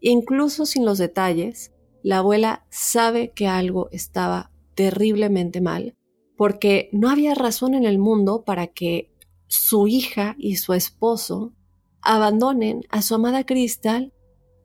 Incluso 0.01 0.65
sin 0.65 0.83
los 0.83 0.97
detalles, 0.97 1.71
la 2.03 2.17
abuela 2.17 2.65
sabe 2.69 3.31
que 3.31 3.47
algo 3.47 3.87
estaba 3.91 4.51
terriblemente 4.75 5.61
mal, 5.61 5.95
porque 6.35 6.89
no 6.91 7.09
había 7.09 7.35
razón 7.35 7.73
en 7.73 7.85
el 7.85 7.99
mundo 7.99 8.43
para 8.43 8.67
que 8.67 9.13
su 9.47 9.87
hija 9.87 10.35
y 10.37 10.57
su 10.57 10.73
esposo 10.73 11.53
abandonen 12.01 12.81
a 12.89 13.01
su 13.01 13.15
amada 13.15 13.45
Crystal 13.45 14.11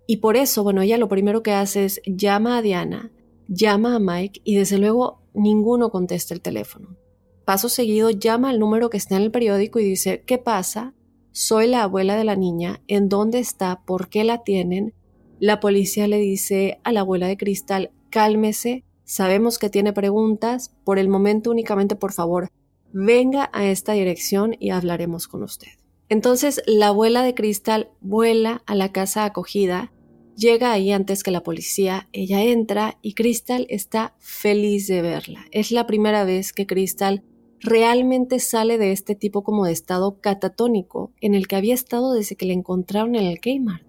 y 0.06 0.18
por 0.18 0.36
eso, 0.36 0.62
bueno, 0.62 0.82
ella 0.82 0.98
lo 0.98 1.08
primero 1.08 1.42
que 1.42 1.52
hace 1.52 1.84
es 1.84 2.00
llama 2.06 2.58
a 2.58 2.62
Diana, 2.62 3.10
llama 3.48 3.96
a 3.96 3.98
Mike 3.98 4.40
y 4.44 4.56
desde 4.56 4.78
luego 4.78 5.22
ninguno 5.34 5.90
contesta 5.90 6.34
el 6.34 6.40
teléfono. 6.40 6.96
Paso 7.44 7.68
seguido 7.68 8.10
llama 8.10 8.50
al 8.50 8.58
número 8.58 8.90
que 8.90 8.96
está 8.96 9.16
en 9.16 9.22
el 9.22 9.30
periódico 9.30 9.78
y 9.78 9.84
dice, 9.84 10.22
¿qué 10.26 10.38
pasa? 10.38 10.94
Soy 11.32 11.68
la 11.68 11.82
abuela 11.82 12.16
de 12.16 12.24
la 12.24 12.34
niña, 12.34 12.80
¿en 12.88 13.08
dónde 13.08 13.38
está? 13.38 13.82
¿Por 13.84 14.08
qué 14.08 14.24
la 14.24 14.42
tienen? 14.42 14.94
La 15.38 15.60
policía 15.60 16.08
le 16.08 16.18
dice 16.18 16.80
a 16.82 16.92
la 16.92 17.00
abuela 17.00 17.28
de 17.28 17.36
Cristal, 17.36 17.90
cálmese, 18.10 18.84
sabemos 19.04 19.58
que 19.58 19.70
tiene 19.70 19.92
preguntas, 19.92 20.74
por 20.84 20.98
el 20.98 21.08
momento 21.08 21.50
únicamente 21.50 21.94
por 21.94 22.12
favor, 22.12 22.50
venga 22.92 23.50
a 23.52 23.66
esta 23.66 23.92
dirección 23.92 24.56
y 24.58 24.70
hablaremos 24.70 25.28
con 25.28 25.42
usted. 25.42 25.68
Entonces 26.08 26.62
la 26.66 26.88
abuela 26.88 27.22
de 27.22 27.34
Cristal 27.34 27.90
vuela 28.00 28.62
a 28.66 28.74
la 28.74 28.92
casa 28.92 29.24
acogida, 29.24 29.92
llega 30.36 30.72
ahí 30.72 30.92
antes 30.92 31.22
que 31.22 31.30
la 31.30 31.42
policía, 31.42 32.08
ella 32.12 32.42
entra 32.42 32.98
y 33.02 33.14
Cristal 33.14 33.66
está 33.68 34.14
feliz 34.18 34.86
de 34.86 35.02
verla. 35.02 35.46
Es 35.50 35.72
la 35.72 35.86
primera 35.86 36.24
vez 36.24 36.52
que 36.52 36.66
Cristal 36.66 37.24
realmente 37.60 38.38
sale 38.38 38.78
de 38.78 38.92
este 38.92 39.14
tipo 39.14 39.42
como 39.42 39.64
de 39.64 39.72
estado 39.72 40.20
catatónico 40.20 41.12
en 41.20 41.34
el 41.34 41.48
que 41.48 41.56
había 41.56 41.74
estado 41.74 42.12
desde 42.12 42.36
que 42.36 42.46
le 42.46 42.52
encontraron 42.52 43.14
en 43.14 43.24
el 43.24 43.40
Kmart. 43.40 43.86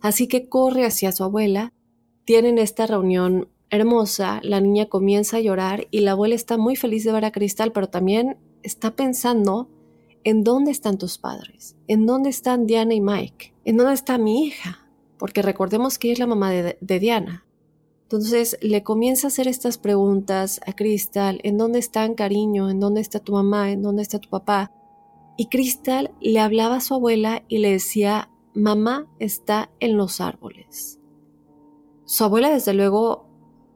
Así 0.00 0.28
que 0.28 0.48
corre 0.48 0.84
hacia 0.84 1.12
su 1.12 1.24
abuela, 1.24 1.72
tienen 2.24 2.58
esta 2.58 2.86
reunión 2.86 3.48
hermosa, 3.70 4.40
la 4.42 4.60
niña 4.60 4.86
comienza 4.86 5.38
a 5.38 5.40
llorar 5.40 5.88
y 5.90 6.00
la 6.00 6.12
abuela 6.12 6.34
está 6.34 6.58
muy 6.58 6.76
feliz 6.76 7.04
de 7.04 7.12
ver 7.12 7.24
a 7.24 7.32
Cristal, 7.32 7.72
pero 7.72 7.88
también 7.88 8.36
está 8.62 8.94
pensando 8.94 9.70
en 10.24 10.44
dónde 10.44 10.70
están 10.70 10.98
tus 10.98 11.18
padres, 11.18 11.76
en 11.88 12.06
dónde 12.06 12.30
están 12.30 12.66
Diana 12.66 12.94
y 12.94 13.00
Mike, 13.00 13.54
en 13.64 13.76
dónde 13.76 13.94
está 13.94 14.18
mi 14.18 14.44
hija, 14.44 14.81
porque 15.22 15.40
recordemos 15.40 16.00
que 16.00 16.10
es 16.10 16.18
la 16.18 16.26
mamá 16.26 16.50
de, 16.50 16.98
Diana. 16.98 17.46
Entonces 18.02 18.58
le 18.60 18.82
comienza 18.82 19.24
a 19.24 19.30
hacer 19.30 19.46
estas 19.46 19.78
preguntas 19.78 20.60
a 20.66 20.72
Cristal, 20.72 21.38
¿en 21.44 21.58
dónde 21.58 21.78
están 21.78 22.14
cariño? 22.14 22.68
¿En 22.68 22.80
dónde 22.80 23.02
está 23.02 23.20
tu 23.20 23.32
mamá? 23.32 23.70
¿En 23.70 23.82
dónde 23.82 24.02
está 24.02 24.18
tu 24.18 24.28
papá? 24.28 24.72
Y 25.36 25.46
Cristal 25.46 26.12
le 26.20 26.40
hablaba 26.40 26.74
a 26.74 26.80
su 26.80 26.94
abuela 26.94 27.44
y 27.46 27.58
le 27.58 27.70
decía 27.70 28.30
mamá 28.52 29.06
está 29.20 29.70
en 29.78 29.96
los 29.96 30.20
árboles. 30.20 30.98
Su 32.04 32.24
abuela, 32.24 32.50
desde 32.50 32.74
luego, 32.74 33.28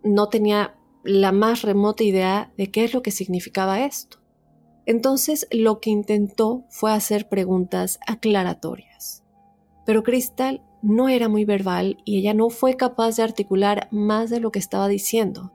no 0.02 0.28
tenía 0.28 0.76
la 1.04 1.30
más 1.30 1.62
remota 1.62 2.02
idea 2.02 2.52
de 2.58 2.72
qué 2.72 2.82
es 2.82 2.92
lo 2.92 3.02
que 3.02 3.12
significaba 3.12 3.84
esto. 3.84 4.18
Entonces 4.84 5.46
lo 5.52 5.78
que 5.78 5.90
intentó 5.90 6.64
fue 6.70 6.90
hacer 6.90 7.28
preguntas 7.28 8.00
aclaratorias. 8.04 9.22
Pero 9.84 10.02
Crystal 10.02 10.64
no 10.86 11.08
era 11.08 11.28
muy 11.28 11.44
verbal 11.44 11.98
y 12.04 12.18
ella 12.18 12.32
no 12.32 12.48
fue 12.48 12.76
capaz 12.76 13.16
de 13.16 13.24
articular 13.24 13.88
más 13.90 14.30
de 14.30 14.38
lo 14.38 14.52
que 14.52 14.60
estaba 14.60 14.86
diciendo. 14.86 15.52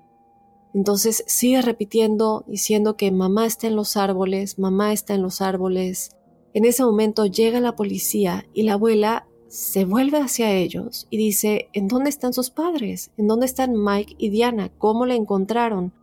Entonces 0.74 1.24
sigue 1.26 1.62
repitiendo, 1.62 2.44
diciendo 2.48 2.98
que 2.98 3.12
mamá 3.12 3.46
está 3.46 3.68
en 3.68 3.78
los 3.78 3.96
árboles, 3.96 4.60
mamá 4.60 4.92
está 4.92 5.14
en 5.14 5.22
los 5.22 5.42
árboles, 5.42 6.18
en 6.54 6.66
ese 6.66 6.84
momento 6.84 7.26
llega 7.26 7.62
la 7.62 7.78
policía 7.78 8.46
y 8.54 8.64
la 8.64 8.74
abuela 8.74 9.26
se 9.48 9.86
vuelve 9.86 10.18
hacia 10.20 10.52
ellos 10.52 11.08
y 11.10 11.18
dice, 11.18 11.70
¿en 11.72 11.88
dónde 11.88 12.10
están 12.10 12.34
sus 12.34 12.50
padres? 12.50 13.12
¿En 13.18 13.28
dónde 13.28 13.46
están 13.46 13.74
Mike 13.74 14.16
y 14.18 14.30
Diana? 14.30 14.70
¿Cómo 14.78 15.06
la 15.06 15.16
encontraron? 15.16 15.94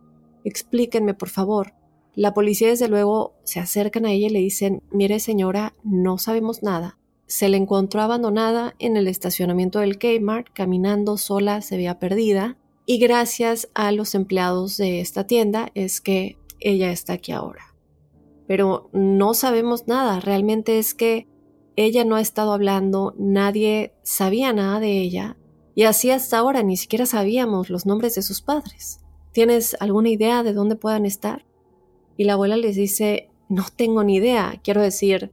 Explíquenme, 0.43 1.13
por 1.13 1.29
favor. 1.29 1.73
La 2.15 2.33
policía 2.33 2.69
desde 2.69 2.87
luego 2.87 3.33
se 3.43 3.59
acercan 3.59 4.05
a 4.05 4.11
ella 4.11 4.27
y 4.27 4.31
le 4.31 4.39
dicen, 4.39 4.81
mire 4.91 5.19
señora, 5.19 5.75
no 5.83 6.17
sabemos 6.17 6.63
nada. 6.63 6.98
Se 7.29 7.47
le 7.47 7.55
encontró 7.55 8.01
abandonada 8.01 8.75
en 8.77 8.97
el 8.97 9.07
estacionamiento 9.07 9.79
del 9.79 9.97
Kmart, 9.97 10.47
caminando 10.51 11.15
sola, 11.15 11.61
se 11.61 11.77
veía 11.77 11.97
perdida, 11.97 12.57
y 12.85 12.97
gracias 12.97 13.69
a 13.73 13.93
los 13.93 14.13
empleados 14.13 14.75
de 14.75 14.99
esta 14.99 15.25
tienda 15.25 15.71
es 15.75 16.01
que 16.01 16.37
ella 16.59 16.91
está 16.91 17.13
aquí 17.13 17.31
ahora 17.31 17.69
pero 18.49 18.89
no 18.93 19.35
sabemos 19.35 19.87
nada. 19.87 20.19
Realmente 20.19 20.79
es 20.79 20.95
que 20.95 21.27
ella 21.75 22.03
no 22.03 22.15
ha 22.15 22.21
estado 22.21 22.51
hablando, 22.51 23.13
nadie 23.19 23.93
sabía 24.01 24.53
nada 24.53 24.79
de 24.79 24.99
ella, 24.99 25.37
y 25.75 25.83
así 25.83 26.09
hasta 26.09 26.39
ahora 26.39 26.63
ni 26.63 26.75
siquiera 26.75 27.05
sabíamos 27.05 27.69
los 27.69 27.85
nombres 27.85 28.15
de 28.15 28.23
sus 28.23 28.41
padres. 28.41 29.01
¿Tienes 29.33 29.77
alguna 29.79 30.09
idea 30.09 30.41
de 30.41 30.53
dónde 30.53 30.75
puedan 30.75 31.05
estar? 31.05 31.45
Y 32.17 32.23
la 32.23 32.33
abuela 32.33 32.57
les 32.57 32.75
dice, 32.75 33.29
no 33.49 33.65
tengo 33.75 34.03
ni 34.03 34.15
idea, 34.15 34.59
quiero 34.63 34.81
decir, 34.81 35.31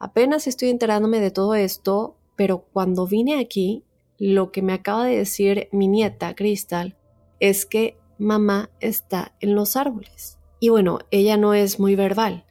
apenas 0.00 0.48
estoy 0.48 0.70
enterándome 0.70 1.20
de 1.20 1.30
todo 1.30 1.54
esto, 1.54 2.16
pero 2.34 2.64
cuando 2.72 3.06
vine 3.06 3.38
aquí, 3.38 3.84
lo 4.18 4.50
que 4.50 4.62
me 4.62 4.72
acaba 4.72 5.04
de 5.04 5.18
decir 5.18 5.68
mi 5.70 5.86
nieta, 5.86 6.34
Crystal, 6.34 6.96
es 7.38 7.64
que 7.64 7.96
mamá 8.18 8.70
está 8.80 9.34
en 9.40 9.54
los 9.54 9.76
árboles. 9.76 10.38
Y 10.58 10.70
bueno, 10.70 10.98
ella 11.10 11.36
no 11.36 11.54
es 11.54 11.78
muy 11.78 11.94
verbal, 11.94 12.44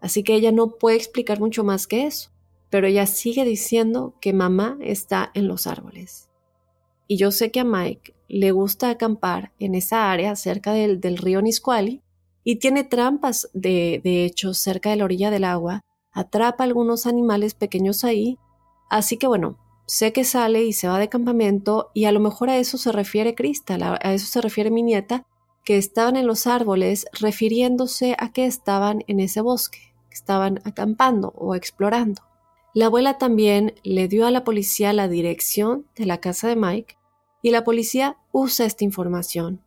así 0.00 0.22
que 0.22 0.34
ella 0.34 0.52
no 0.52 0.78
puede 0.78 0.96
explicar 0.96 1.38
mucho 1.38 1.62
más 1.62 1.86
que 1.86 2.06
eso, 2.06 2.30
pero 2.70 2.86
ella 2.86 3.06
sigue 3.06 3.44
diciendo 3.44 4.14
que 4.20 4.32
mamá 4.32 4.78
está 4.80 5.30
en 5.34 5.46
los 5.46 5.66
árboles. 5.66 6.30
Y 7.06 7.18
yo 7.18 7.30
sé 7.30 7.50
que 7.50 7.60
a 7.60 7.64
Mike 7.64 8.14
le 8.28 8.50
gusta 8.52 8.90
acampar 8.90 9.52
en 9.58 9.74
esa 9.74 10.10
área 10.10 10.34
cerca 10.36 10.72
del, 10.72 11.00
del 11.00 11.18
río 11.18 11.42
Nisqually 11.42 12.00
y 12.44 12.56
tiene 12.56 12.84
trampas 12.84 13.50
de, 13.52 14.00
de 14.02 14.24
hecho 14.24 14.54
cerca 14.54 14.90
de 14.90 14.96
la 14.96 15.04
orilla 15.04 15.30
del 15.30 15.44
agua, 15.44 15.82
atrapa 16.12 16.64
algunos 16.64 17.06
animales 17.06 17.54
pequeños 17.54 18.04
ahí 18.04 18.38
Así 18.92 19.16
que 19.16 19.26
bueno, 19.26 19.56
sé 19.86 20.12
que 20.12 20.22
sale 20.22 20.64
y 20.64 20.74
se 20.74 20.86
va 20.86 20.98
de 20.98 21.08
campamento 21.08 21.90
y 21.94 22.04
a 22.04 22.12
lo 22.12 22.20
mejor 22.20 22.50
a 22.50 22.58
eso 22.58 22.76
se 22.76 22.92
refiere 22.92 23.34
Cristal, 23.34 23.82
a 23.82 24.12
eso 24.12 24.26
se 24.26 24.42
refiere 24.42 24.70
mi 24.70 24.82
nieta, 24.82 25.26
que 25.64 25.78
estaban 25.78 26.16
en 26.16 26.26
los 26.26 26.46
árboles 26.46 27.06
refiriéndose 27.18 28.16
a 28.18 28.32
que 28.32 28.44
estaban 28.44 29.02
en 29.06 29.18
ese 29.18 29.40
bosque, 29.40 29.78
que 30.10 30.14
estaban 30.14 30.60
acampando 30.64 31.32
o 31.38 31.54
explorando. 31.54 32.20
La 32.74 32.86
abuela 32.86 33.16
también 33.16 33.76
le 33.82 34.08
dio 34.08 34.26
a 34.26 34.30
la 34.30 34.44
policía 34.44 34.92
la 34.92 35.08
dirección 35.08 35.86
de 35.96 36.04
la 36.04 36.18
casa 36.18 36.48
de 36.48 36.56
Mike 36.56 36.98
y 37.40 37.50
la 37.50 37.64
policía 37.64 38.18
usa 38.30 38.66
esta 38.66 38.84
información, 38.84 39.62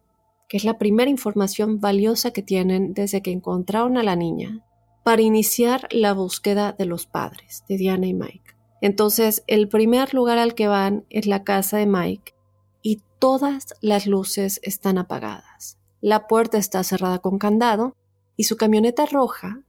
que 0.47 0.57
es 0.57 0.65
la 0.65 0.77
primera 0.77 1.09
información 1.09 1.79
valiosa 1.79 2.29
que 2.29 2.43
tienen 2.43 2.93
desde 2.93 3.23
que 3.23 3.31
encontraron 3.31 3.97
a 3.97 4.03
la 4.03 4.15
niña, 4.15 4.63
para 5.05 5.21
iniciar 5.21 5.87
la 5.91 6.13
búsqueda 6.13 6.71
de 6.71 6.85
los 6.85 7.05
padres 7.05 7.63
de 7.69 7.77
Diana 7.77 8.07
y 8.07 8.15
Mike. 8.15 8.55
Entonces, 8.81 9.43
el 9.45 9.69
primer 9.69 10.15
lugar 10.15 10.39
al 10.39 10.55
que 10.55 10.67
van 10.67 11.05
es 11.11 11.27
la 11.27 11.43
casa 11.43 11.77
de 11.77 11.85
Mike 11.85 12.33
y 12.81 13.03
todas 13.19 13.75
las 13.81 14.07
luces 14.07 14.59
están 14.63 14.97
apagadas. 14.97 15.77
La 16.01 16.25
puerta 16.25 16.57
está 16.57 16.83
cerrada 16.83 17.19
con 17.19 17.37
candado 17.37 17.95
y 18.35 18.45
su 18.45 18.57
camioneta 18.57 19.05
roja, 19.05 19.61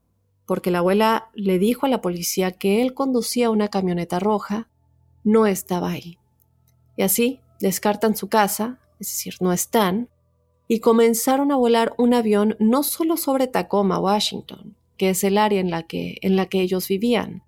porque 0.47 0.71
la 0.71 0.79
abuela 0.79 1.29
le 1.35 1.59
dijo 1.59 1.85
a 1.85 1.91
la 1.91 2.01
policía 2.01 2.53
que 2.53 2.81
él 2.81 2.95
conducía 2.95 3.51
una 3.51 3.69
camioneta 3.69 4.19
roja, 4.19 4.71
no 5.23 5.45
estaba 5.45 5.91
ahí. 5.91 6.19
Y 6.97 7.03
así 7.03 7.41
descartan 7.61 8.17
su 8.17 8.31
casa, 8.31 8.79
es 9.01 9.09
decir, 9.09 9.35
no 9.41 9.53
están, 9.53 10.09
y 10.67 10.81
comenzaron 10.81 11.53
a 11.53 11.57
volar 11.57 11.93
un 11.99 12.15
avión 12.15 12.57
no 12.59 12.83
solo 12.83 13.19
sobre 13.19 13.49
Tacoma, 13.49 13.99
Washington, 13.99 14.75
que 14.97 15.11
es 15.11 15.25
el 15.25 15.39
área 15.39 15.61
en 15.61 15.71
la 15.71 15.83
que, 15.85 16.19
en 16.23 16.37
la 16.37 16.47
que 16.47 16.61
ellos 16.61 16.89
vivían, 16.89 17.43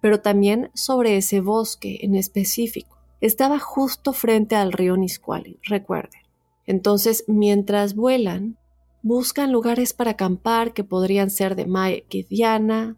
pero 0.00 0.20
también 0.20 0.70
sobre 0.74 1.16
ese 1.16 1.40
bosque 1.40 1.98
en 2.02 2.14
específico. 2.14 2.98
Estaba 3.20 3.58
justo 3.58 4.12
frente 4.12 4.56
al 4.56 4.72
río 4.72 4.96
Nisqually, 4.96 5.58
recuerden. 5.62 6.22
Entonces, 6.66 7.24
mientras 7.26 7.94
vuelan, 7.94 8.56
buscan 9.02 9.52
lugares 9.52 9.92
para 9.92 10.12
acampar 10.12 10.72
que 10.72 10.84
podrían 10.84 11.30
ser 11.30 11.56
de 11.56 11.66
Mike 11.66 12.18
y 12.18 12.22
Diana, 12.22 12.96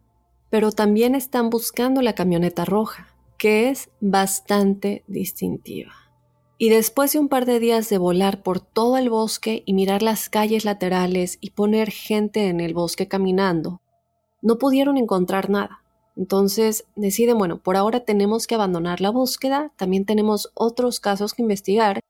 pero 0.50 0.70
también 0.70 1.14
están 1.14 1.50
buscando 1.50 2.02
la 2.02 2.14
camioneta 2.14 2.64
roja, 2.64 3.16
que 3.38 3.70
es 3.70 3.90
bastante 4.00 5.02
distintiva. 5.06 5.92
Y 6.58 6.68
después 6.68 7.12
de 7.12 7.18
un 7.18 7.28
par 7.28 7.44
de 7.44 7.58
días 7.58 7.88
de 7.88 7.98
volar 7.98 8.42
por 8.44 8.60
todo 8.60 8.96
el 8.96 9.10
bosque 9.10 9.64
y 9.66 9.74
mirar 9.74 10.02
las 10.02 10.28
calles 10.28 10.64
laterales 10.64 11.38
y 11.40 11.50
poner 11.50 11.90
gente 11.90 12.46
en 12.46 12.60
el 12.60 12.72
bosque 12.72 13.08
caminando, 13.08 13.81
no 14.42 14.58
pudieron 14.58 14.98
encontrar 14.98 15.48
nada. 15.48 15.82
Entonces 16.16 16.84
deciden, 16.94 17.38
bueno, 17.38 17.62
por 17.62 17.76
ahora 17.76 18.00
tenemos 18.00 18.46
que 18.46 18.54
abandonar 18.54 19.00
la 19.00 19.10
búsqueda, 19.10 19.72
también 19.76 20.04
tenemos 20.04 20.50
otros 20.54 21.00
casos 21.00 21.32
que 21.32 21.42
investigar. 21.42 22.00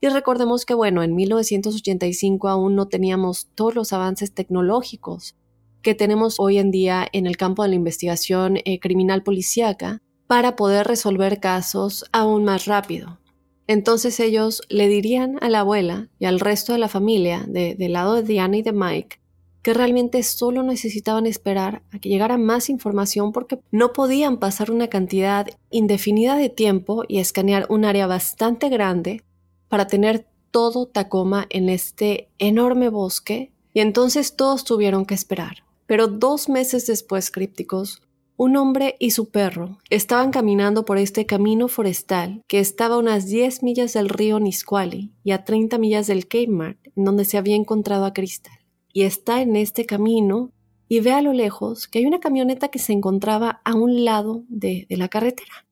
Y 0.00 0.08
recordemos 0.08 0.66
que, 0.66 0.74
bueno, 0.74 1.04
en 1.04 1.14
1985 1.14 2.48
aún 2.48 2.74
no 2.74 2.88
teníamos 2.88 3.46
todos 3.54 3.76
los 3.76 3.92
avances 3.92 4.34
tecnológicos 4.34 5.36
que 5.80 5.94
tenemos 5.94 6.36
hoy 6.38 6.58
en 6.58 6.70
día 6.70 7.06
en 7.12 7.26
el 7.26 7.36
campo 7.36 7.62
de 7.62 7.68
la 7.68 7.74
investigación 7.74 8.58
eh, 8.64 8.80
criminal 8.80 9.22
policíaca 9.22 10.00
para 10.26 10.56
poder 10.56 10.86
resolver 10.86 11.40
casos 11.40 12.04
aún 12.12 12.44
más 12.44 12.66
rápido. 12.66 13.18
Entonces 13.66 14.18
ellos 14.18 14.62
le 14.68 14.88
dirían 14.88 15.38
a 15.40 15.48
la 15.48 15.60
abuela 15.60 16.08
y 16.18 16.24
al 16.24 16.40
resto 16.40 16.72
de 16.72 16.78
la 16.78 16.88
familia, 16.88 17.44
del 17.46 17.92
lado 17.92 18.14
de 18.14 18.22
Diana 18.22 18.56
y 18.56 18.62
de 18.62 18.72
Mike, 18.72 19.21
que 19.62 19.74
realmente 19.74 20.22
solo 20.22 20.62
necesitaban 20.62 21.26
esperar 21.26 21.82
a 21.92 21.98
que 22.00 22.08
llegara 22.08 22.36
más 22.36 22.68
información 22.68 23.32
porque 23.32 23.60
no 23.70 23.92
podían 23.92 24.38
pasar 24.38 24.70
una 24.70 24.88
cantidad 24.88 25.46
indefinida 25.70 26.36
de 26.36 26.48
tiempo 26.48 27.04
y 27.06 27.18
escanear 27.18 27.66
un 27.68 27.84
área 27.84 28.06
bastante 28.06 28.68
grande 28.68 29.22
para 29.68 29.86
tener 29.86 30.26
todo 30.50 30.86
Tacoma 30.86 31.46
en 31.48 31.68
este 31.68 32.28
enorme 32.38 32.88
bosque 32.88 33.52
y 33.72 33.80
entonces 33.80 34.36
todos 34.36 34.64
tuvieron 34.64 35.06
que 35.06 35.14
esperar. 35.14 35.64
Pero 35.86 36.08
dos 36.08 36.48
meses 36.48 36.86
después, 36.86 37.30
crípticos, 37.30 38.02
un 38.36 38.56
hombre 38.56 38.96
y 38.98 39.12
su 39.12 39.30
perro 39.30 39.78
estaban 39.88 40.30
caminando 40.30 40.84
por 40.84 40.98
este 40.98 41.26
camino 41.26 41.68
forestal 41.68 42.42
que 42.48 42.58
estaba 42.58 42.96
a 42.96 42.98
unas 42.98 43.26
10 43.26 43.62
millas 43.62 43.92
del 43.92 44.08
río 44.08 44.40
Nisqually 44.40 45.12
y 45.22 45.30
a 45.30 45.44
30 45.44 45.78
millas 45.78 46.06
del 46.06 46.26
Cape 46.26 46.48
Mart, 46.48 46.78
en 46.96 47.04
donde 47.04 47.24
se 47.24 47.38
había 47.38 47.56
encontrado 47.56 48.04
a 48.04 48.12
Crystal 48.12 48.61
y 48.92 49.02
está 49.02 49.40
en 49.40 49.56
este 49.56 49.86
camino 49.86 50.52
y 50.88 51.00
ve 51.00 51.12
a 51.12 51.22
lo 51.22 51.32
lejos 51.32 51.88
que 51.88 52.00
hay 52.00 52.06
una 52.06 52.20
camioneta 52.20 52.68
que 52.68 52.78
se 52.78 52.92
encontraba 52.92 53.62
a 53.64 53.74
un 53.74 54.04
lado 54.04 54.44
de, 54.48 54.86
la 54.90 55.08
carretera. 55.08 55.66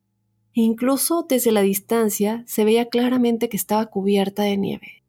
Incluso 0.54 1.26
desde 1.28 1.52
la 1.52 1.61
distancia 1.61 2.42
se 2.46 2.64
veía 2.64 2.87
claramente 2.87 3.48
que 3.48 3.56
estaba 3.56 3.87
cubierta 3.87 4.44
de 4.44 4.56
nieve. 4.56 5.02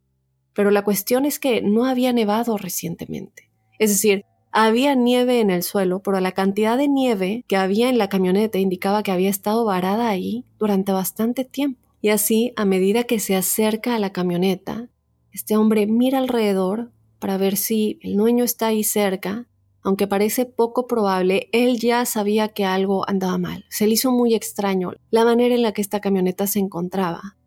Pero 0.53 0.69
la 0.69 0.83
cuestión 0.83 1.25
es 1.25 1.39
que 1.39 1.61
no 1.61 1.85
había 1.85 2.11
nevado 2.11 2.57
recientemente. 2.57 3.49
Es 3.79 3.89
decir, 3.89 4.25
había 4.51 4.95
nieve 4.95 5.39
en 5.39 5.49
el 5.49 5.63
suelo, 5.63 6.01
pero 6.01 6.19
la 6.19 6.33
cantidad 6.33 6.77
de 6.77 6.89
nieve 6.89 7.45
que 7.47 7.55
había 7.55 7.87
en 7.87 7.97
la 7.97 8.09
camioneta 8.09 8.59
indicaba 8.59 9.01
que 9.01 9.13
había 9.13 9.29
estado 9.29 9.63
varada 9.63 10.09
ahí 10.09 10.43
durante 10.59 10.91
bastante 10.91 11.45
tiempo. 11.45 11.79
Y 12.01 12.09
así, 12.09 12.51
a 12.57 12.65
medida 12.65 13.05
que 13.05 13.19
se 13.19 13.37
acerca 13.37 13.95
a 13.95 13.99
la 13.99 14.11
camioneta, 14.11 14.89
este 15.31 15.55
hombre 15.55 15.87
mira 15.87 16.17
alrededor, 16.17 16.91
para 17.21 17.37
ver 17.37 17.55
si 17.55 17.99
el 18.01 18.17
dueño 18.17 18.43
está 18.43 18.67
ahí 18.67 18.83
cerca. 18.83 19.47
Aunque 19.83 20.07
parece 20.07 20.45
poco 20.45 20.87
probable, 20.87 21.49
él 21.53 21.79
ya 21.79 22.05
sabía 22.05 22.49
que 22.49 22.65
algo 22.65 23.07
andaba 23.07 23.37
mal. 23.37 23.65
Se 23.69 23.87
le 23.87 23.93
hizo 23.93 24.11
muy 24.11 24.33
extraño 24.33 24.93
la 25.11 25.23
manera 25.23 25.55
en 25.55 25.61
la 25.61 25.71
que 25.71 25.81
esta 25.81 26.01
camioneta 26.01 26.47
se 26.47 26.59
encontraba. 26.59 27.37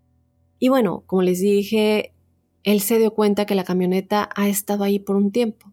Y 0.59 0.69
bueno, 0.69 1.03
como 1.07 1.23
les 1.23 1.41
dije, 1.41 2.15
él 2.63 2.81
se 2.81 2.99
dio 2.99 3.15
cuenta 3.15 3.47
que 3.47 3.55
la 3.55 3.65
camioneta 3.65 4.31
ha 4.35 4.49
estado 4.49 4.85
ahí 4.85 5.01
por 5.01 5.17
un 5.17 5.33
tiempo. 5.33 5.73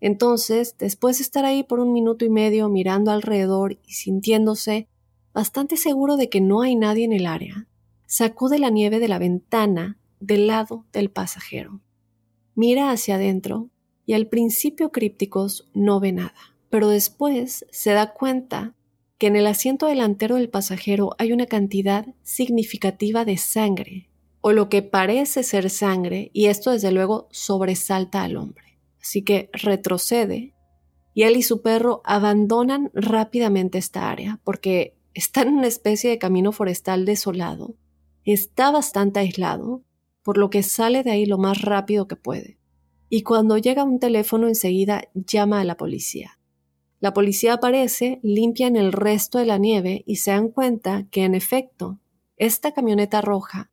Entonces, 0.00 0.76
después 0.76 1.18
de 1.18 1.22
estar 1.22 1.44
ahí 1.44 1.62
por 1.62 1.80
un 1.80 1.92
minuto 1.92 2.24
y 2.24 2.30
medio 2.30 2.68
mirando 2.68 3.10
alrededor 3.10 3.78
y 3.86 3.92
sintiéndose 3.92 4.88
bastante 5.32 5.76
seguro 5.76 6.16
de 6.16 6.28
que 6.28 6.40
no 6.40 6.62
hay 6.62 6.74
nadie 6.74 7.04
en 7.04 7.12
el 7.12 7.26
área, 7.26 7.68
sacó 8.06 8.48
de 8.48 8.58
la 8.58 8.70
nieve 8.70 8.98
de 8.98 9.08
la 9.08 9.18
ventana 9.18 9.98
del 10.20 10.48
lado 10.48 10.86
del 10.92 11.10
pasajero 11.10 11.80
mira 12.58 12.90
hacia 12.90 13.14
adentro 13.14 13.70
y 14.04 14.14
al 14.14 14.26
principio 14.26 14.90
crípticos 14.90 15.70
no 15.74 16.00
ve 16.00 16.10
nada, 16.10 16.34
pero 16.70 16.88
después 16.88 17.64
se 17.70 17.92
da 17.92 18.12
cuenta 18.12 18.74
que 19.16 19.28
en 19.28 19.36
el 19.36 19.46
asiento 19.46 19.86
delantero 19.86 20.34
del 20.34 20.48
pasajero 20.48 21.14
hay 21.18 21.32
una 21.32 21.46
cantidad 21.46 22.06
significativa 22.24 23.24
de 23.24 23.36
sangre, 23.36 24.10
o 24.40 24.50
lo 24.50 24.68
que 24.68 24.82
parece 24.82 25.44
ser 25.44 25.70
sangre, 25.70 26.32
y 26.32 26.46
esto 26.46 26.72
desde 26.72 26.90
luego 26.90 27.28
sobresalta 27.30 28.24
al 28.24 28.36
hombre. 28.36 28.80
Así 29.00 29.22
que 29.22 29.50
retrocede 29.52 30.52
y 31.14 31.22
él 31.22 31.36
y 31.36 31.42
su 31.42 31.62
perro 31.62 32.02
abandonan 32.04 32.90
rápidamente 32.92 33.78
esta 33.78 34.10
área 34.10 34.40
porque 34.42 34.96
está 35.14 35.42
en 35.42 35.50
una 35.50 35.68
especie 35.68 36.10
de 36.10 36.18
camino 36.18 36.50
forestal 36.50 37.04
desolado, 37.04 37.76
está 38.24 38.72
bastante 38.72 39.20
aislado 39.20 39.84
por 40.28 40.36
lo 40.36 40.50
que 40.50 40.62
sale 40.62 41.02
de 41.02 41.10
ahí 41.10 41.24
lo 41.24 41.38
más 41.38 41.62
rápido 41.62 42.06
que 42.06 42.14
puede. 42.14 42.58
Y 43.08 43.22
cuando 43.22 43.56
llega 43.56 43.82
un 43.82 43.98
teléfono 43.98 44.46
enseguida 44.46 45.04
llama 45.14 45.62
a 45.62 45.64
la 45.64 45.78
policía. 45.78 46.38
La 47.00 47.14
policía 47.14 47.54
aparece, 47.54 48.20
limpian 48.22 48.76
el 48.76 48.92
resto 48.92 49.38
de 49.38 49.46
la 49.46 49.56
nieve 49.56 50.04
y 50.06 50.16
se 50.16 50.32
dan 50.32 50.48
cuenta 50.48 51.06
que 51.10 51.24
en 51.24 51.34
efecto, 51.34 51.98
esta 52.36 52.72
camioneta 52.72 53.22
roja 53.22 53.70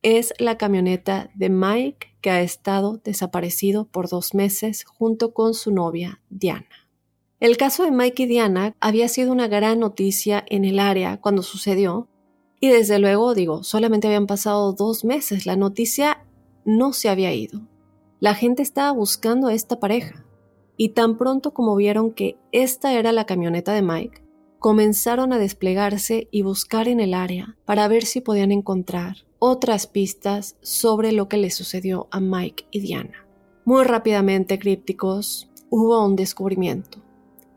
es 0.00 0.32
la 0.38 0.56
camioneta 0.56 1.28
de 1.34 1.50
Mike 1.50 2.16
que 2.22 2.30
ha 2.30 2.40
estado 2.40 3.02
desaparecido 3.04 3.86
por 3.86 4.08
dos 4.08 4.32
meses 4.32 4.84
junto 4.86 5.34
con 5.34 5.52
su 5.52 5.70
novia 5.70 6.22
Diana. 6.30 6.88
El 7.40 7.58
caso 7.58 7.84
de 7.84 7.90
Mike 7.90 8.22
y 8.22 8.26
Diana 8.26 8.74
había 8.80 9.08
sido 9.08 9.32
una 9.32 9.48
gran 9.48 9.80
noticia 9.80 10.46
en 10.48 10.64
el 10.64 10.78
área 10.78 11.20
cuando 11.20 11.42
sucedió, 11.42 12.08
y 12.60 12.68
desde 12.68 12.98
luego, 12.98 13.34
digo, 13.34 13.62
solamente 13.62 14.06
habían 14.06 14.26
pasado 14.26 14.72
dos 14.72 15.04
meses, 15.04 15.46
la 15.46 15.56
noticia 15.56 16.26
no 16.64 16.92
se 16.92 17.08
había 17.08 17.32
ido. 17.34 17.60
La 18.20 18.34
gente 18.34 18.62
estaba 18.62 18.90
buscando 18.92 19.48
a 19.48 19.54
esta 19.54 19.80
pareja. 19.80 20.24
Y 20.76 20.90
tan 20.90 21.16
pronto 21.16 21.52
como 21.52 21.76
vieron 21.76 22.12
que 22.12 22.36
esta 22.50 22.94
era 22.94 23.12
la 23.12 23.26
camioneta 23.26 23.72
de 23.72 23.82
Mike, 23.82 24.24
comenzaron 24.58 25.32
a 25.32 25.38
desplegarse 25.38 26.26
y 26.30 26.42
buscar 26.42 26.88
en 26.88 27.00
el 27.00 27.12
área 27.12 27.56
para 27.64 27.86
ver 27.86 28.04
si 28.04 28.20
podían 28.20 28.50
encontrar 28.50 29.18
otras 29.38 29.86
pistas 29.86 30.56
sobre 30.62 31.12
lo 31.12 31.28
que 31.28 31.36
le 31.36 31.50
sucedió 31.50 32.08
a 32.10 32.18
Mike 32.18 32.64
y 32.70 32.80
Diana. 32.80 33.26
Muy 33.66 33.84
rápidamente, 33.84 34.58
crípticos, 34.58 35.50
hubo 35.68 36.02
un 36.04 36.16
descubrimiento, 36.16 37.02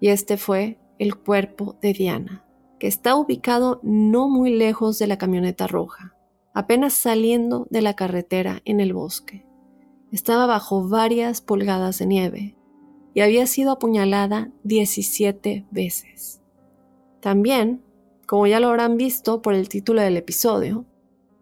y 0.01 0.09
este 0.09 0.35
fue 0.35 0.77
el 0.99 1.15
cuerpo 1.15 1.77
de 1.81 1.93
Diana, 1.93 2.43
que 2.79 2.87
está 2.87 3.15
ubicado 3.15 3.79
no 3.83 4.29
muy 4.29 4.53
lejos 4.53 4.99
de 4.99 5.07
la 5.07 5.17
camioneta 5.17 5.67
roja, 5.67 6.15
apenas 6.53 6.93
saliendo 6.93 7.67
de 7.69 7.81
la 7.81 7.95
carretera 7.95 8.61
en 8.65 8.79
el 8.79 8.93
bosque. 8.93 9.45
Estaba 10.11 10.45
bajo 10.45 10.87
varias 10.87 11.41
pulgadas 11.41 11.99
de 11.99 12.05
nieve 12.05 12.55
y 13.13 13.21
había 13.21 13.47
sido 13.47 13.71
apuñalada 13.71 14.51
17 14.63 15.65
veces. 15.71 16.41
También, 17.19 17.83
como 18.27 18.47
ya 18.47 18.59
lo 18.59 18.67
habrán 18.67 18.97
visto 18.97 19.41
por 19.41 19.53
el 19.53 19.69
título 19.69 20.01
del 20.01 20.17
episodio, 20.17 20.85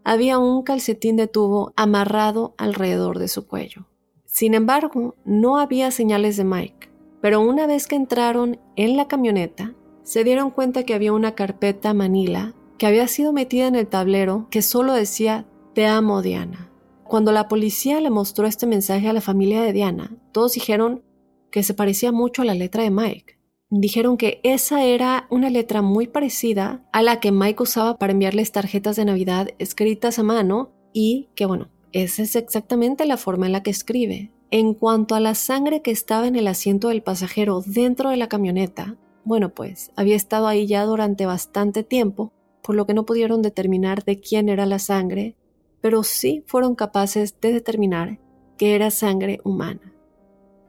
había 0.04 0.38
un 0.38 0.62
calcetín 0.62 1.16
de 1.16 1.26
tubo 1.26 1.72
amarrado 1.76 2.54
alrededor 2.58 3.18
de 3.18 3.28
su 3.28 3.46
cuello. 3.46 3.86
Sin 4.24 4.54
embargo, 4.54 5.14
no 5.24 5.58
había 5.58 5.90
señales 5.90 6.36
de 6.36 6.44
Mike, 6.44 6.90
pero 7.20 7.40
una 7.40 7.66
vez 7.66 7.86
que 7.86 7.96
entraron 7.96 8.60
en 8.76 8.96
la 8.96 9.08
camioneta, 9.08 9.74
se 10.06 10.22
dieron 10.22 10.52
cuenta 10.52 10.84
que 10.84 10.94
había 10.94 11.12
una 11.12 11.34
carpeta 11.34 11.92
manila 11.92 12.54
que 12.78 12.86
había 12.86 13.08
sido 13.08 13.32
metida 13.32 13.66
en 13.66 13.74
el 13.74 13.88
tablero 13.88 14.46
que 14.50 14.62
solo 14.62 14.92
decía 14.92 15.46
Te 15.74 15.86
amo 15.86 16.22
Diana. 16.22 16.70
Cuando 17.02 17.32
la 17.32 17.48
policía 17.48 18.00
le 18.00 18.10
mostró 18.10 18.46
este 18.46 18.68
mensaje 18.68 19.08
a 19.08 19.12
la 19.12 19.20
familia 19.20 19.62
de 19.62 19.72
Diana, 19.72 20.16
todos 20.30 20.52
dijeron 20.52 21.02
que 21.50 21.64
se 21.64 21.74
parecía 21.74 22.12
mucho 22.12 22.42
a 22.42 22.44
la 22.44 22.54
letra 22.54 22.84
de 22.84 22.90
Mike. 22.92 23.40
Dijeron 23.68 24.16
que 24.16 24.40
esa 24.44 24.84
era 24.84 25.26
una 25.28 25.50
letra 25.50 25.82
muy 25.82 26.06
parecida 26.06 26.86
a 26.92 27.02
la 27.02 27.18
que 27.18 27.32
Mike 27.32 27.64
usaba 27.64 27.98
para 27.98 28.12
enviarles 28.12 28.52
tarjetas 28.52 28.94
de 28.94 29.06
Navidad 29.06 29.48
escritas 29.58 30.20
a 30.20 30.22
mano 30.22 30.70
y 30.92 31.30
que 31.34 31.46
bueno, 31.46 31.68
esa 31.90 32.22
es 32.22 32.36
exactamente 32.36 33.06
la 33.06 33.16
forma 33.16 33.46
en 33.46 33.52
la 33.52 33.64
que 33.64 33.70
escribe. 33.70 34.30
En 34.52 34.72
cuanto 34.72 35.16
a 35.16 35.20
la 35.20 35.34
sangre 35.34 35.82
que 35.82 35.90
estaba 35.90 36.28
en 36.28 36.36
el 36.36 36.46
asiento 36.46 36.90
del 36.90 37.02
pasajero 37.02 37.60
dentro 37.66 38.10
de 38.10 38.16
la 38.16 38.28
camioneta, 38.28 38.96
bueno 39.26 39.52
pues 39.52 39.90
había 39.96 40.14
estado 40.14 40.46
ahí 40.46 40.66
ya 40.66 40.84
durante 40.84 41.26
bastante 41.26 41.82
tiempo, 41.82 42.32
por 42.62 42.76
lo 42.76 42.86
que 42.86 42.94
no 42.94 43.04
pudieron 43.04 43.42
determinar 43.42 44.04
de 44.04 44.20
quién 44.20 44.48
era 44.48 44.66
la 44.66 44.78
sangre, 44.78 45.36
pero 45.80 46.04
sí 46.04 46.44
fueron 46.46 46.76
capaces 46.76 47.38
de 47.40 47.52
determinar 47.52 48.20
que 48.56 48.74
era 48.76 48.90
sangre 48.90 49.40
humana. 49.44 49.92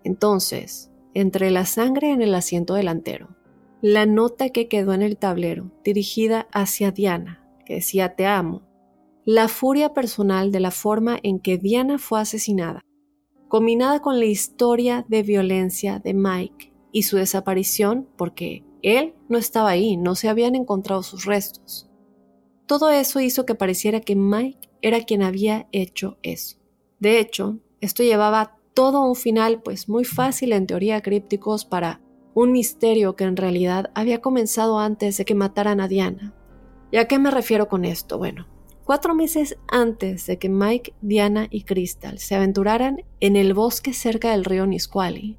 Entonces, 0.03 0.91
entre 1.13 1.51
la 1.51 1.65
sangre 1.65 2.11
en 2.11 2.21
el 2.21 2.33
asiento 2.33 2.73
delantero, 2.73 3.29
la 3.81 4.07
nota 4.07 4.49
que 4.49 4.67
quedó 4.67 4.93
en 4.93 5.03
el 5.03 5.17
tablero 5.17 5.71
dirigida 5.83 6.47
hacia 6.51 6.91
Diana, 6.91 7.47
que 7.63 7.75
decía 7.75 8.15
te 8.15 8.25
amo, 8.25 8.63
la 9.23 9.49
furia 9.49 9.93
personal 9.93 10.51
de 10.51 10.61
la 10.61 10.71
forma 10.71 11.19
en 11.21 11.39
que 11.39 11.59
Diana 11.59 11.99
fue 11.99 12.21
asesinada, 12.21 12.81
combinada 13.49 14.01
con 14.01 14.19
la 14.19 14.25
historia 14.25 15.05
de 15.07 15.21
violencia 15.21 15.99
de 15.99 16.15
Mike 16.15 16.66
y 16.91 17.03
su 17.03 17.17
desaparición 17.17 18.07
porque 18.17 18.63
él 18.81 19.13
no 19.29 19.37
estaba 19.37 19.69
ahí, 19.69 19.97
no 19.97 20.15
se 20.15 20.29
habían 20.29 20.55
encontrado 20.55 21.03
sus 21.03 21.25
restos. 21.25 21.89
Todo 22.65 22.89
eso 22.89 23.19
hizo 23.19 23.45
que 23.45 23.55
pareciera 23.55 24.01
que 24.01 24.15
Mike 24.15 24.69
era 24.81 25.01
quien 25.01 25.23
había 25.23 25.67
hecho 25.71 26.17
eso. 26.21 26.57
De 26.99 27.19
hecho, 27.19 27.59
esto 27.81 28.03
llevaba 28.03 28.57
todo 28.73 29.01
un 29.01 29.15
final 29.15 29.61
pues 29.61 29.89
muy 29.89 30.05
fácil 30.05 30.53
en 30.53 30.67
teoría 30.67 31.01
crípticos 31.01 31.65
para 31.65 32.01
un 32.33 32.51
misterio 32.51 33.15
que 33.15 33.23
en 33.23 33.37
realidad 33.37 33.91
había 33.95 34.21
comenzado 34.21 34.79
antes 34.79 35.17
de 35.17 35.25
que 35.25 35.35
mataran 35.35 35.81
a 35.81 35.87
Diana. 35.87 36.35
¿Y 36.91 36.97
a 36.97 37.07
qué 37.07 37.19
me 37.19 37.31
refiero 37.31 37.67
con 37.67 37.85
esto? 37.85 38.17
Bueno, 38.17 38.47
Cuatro 38.87 39.13
meses 39.13 39.57
antes 39.67 40.27
de 40.27 40.39
que 40.39 40.47
Mike, 40.47 40.93
Diana 41.01 41.47
y 41.49 41.63
Crystal 41.63 42.19
se 42.19 42.35
aventuraran 42.35 43.03
en 43.19 43.35
el 43.35 43.53
bosque 43.53 43.91
cerca 43.91 44.31
del 44.31 44.45
río 44.45 44.65
Nisqually, 44.65 45.37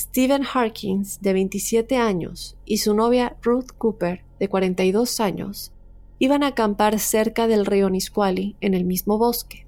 Stephen 0.00 0.44
Harkins, 0.50 1.20
de 1.20 1.34
27 1.34 1.98
años, 1.98 2.56
y 2.64 2.78
su 2.78 2.94
novia 2.94 3.36
Ruth 3.42 3.72
Cooper, 3.76 4.22
de 4.38 4.48
42 4.48 5.20
años, 5.20 5.72
iban 6.18 6.42
a 6.42 6.48
acampar 6.48 6.98
cerca 6.98 7.46
del 7.46 7.66
río 7.66 7.90
Nisqually 7.90 8.56
en 8.62 8.72
el 8.72 8.86
mismo 8.86 9.18
bosque. 9.18 9.66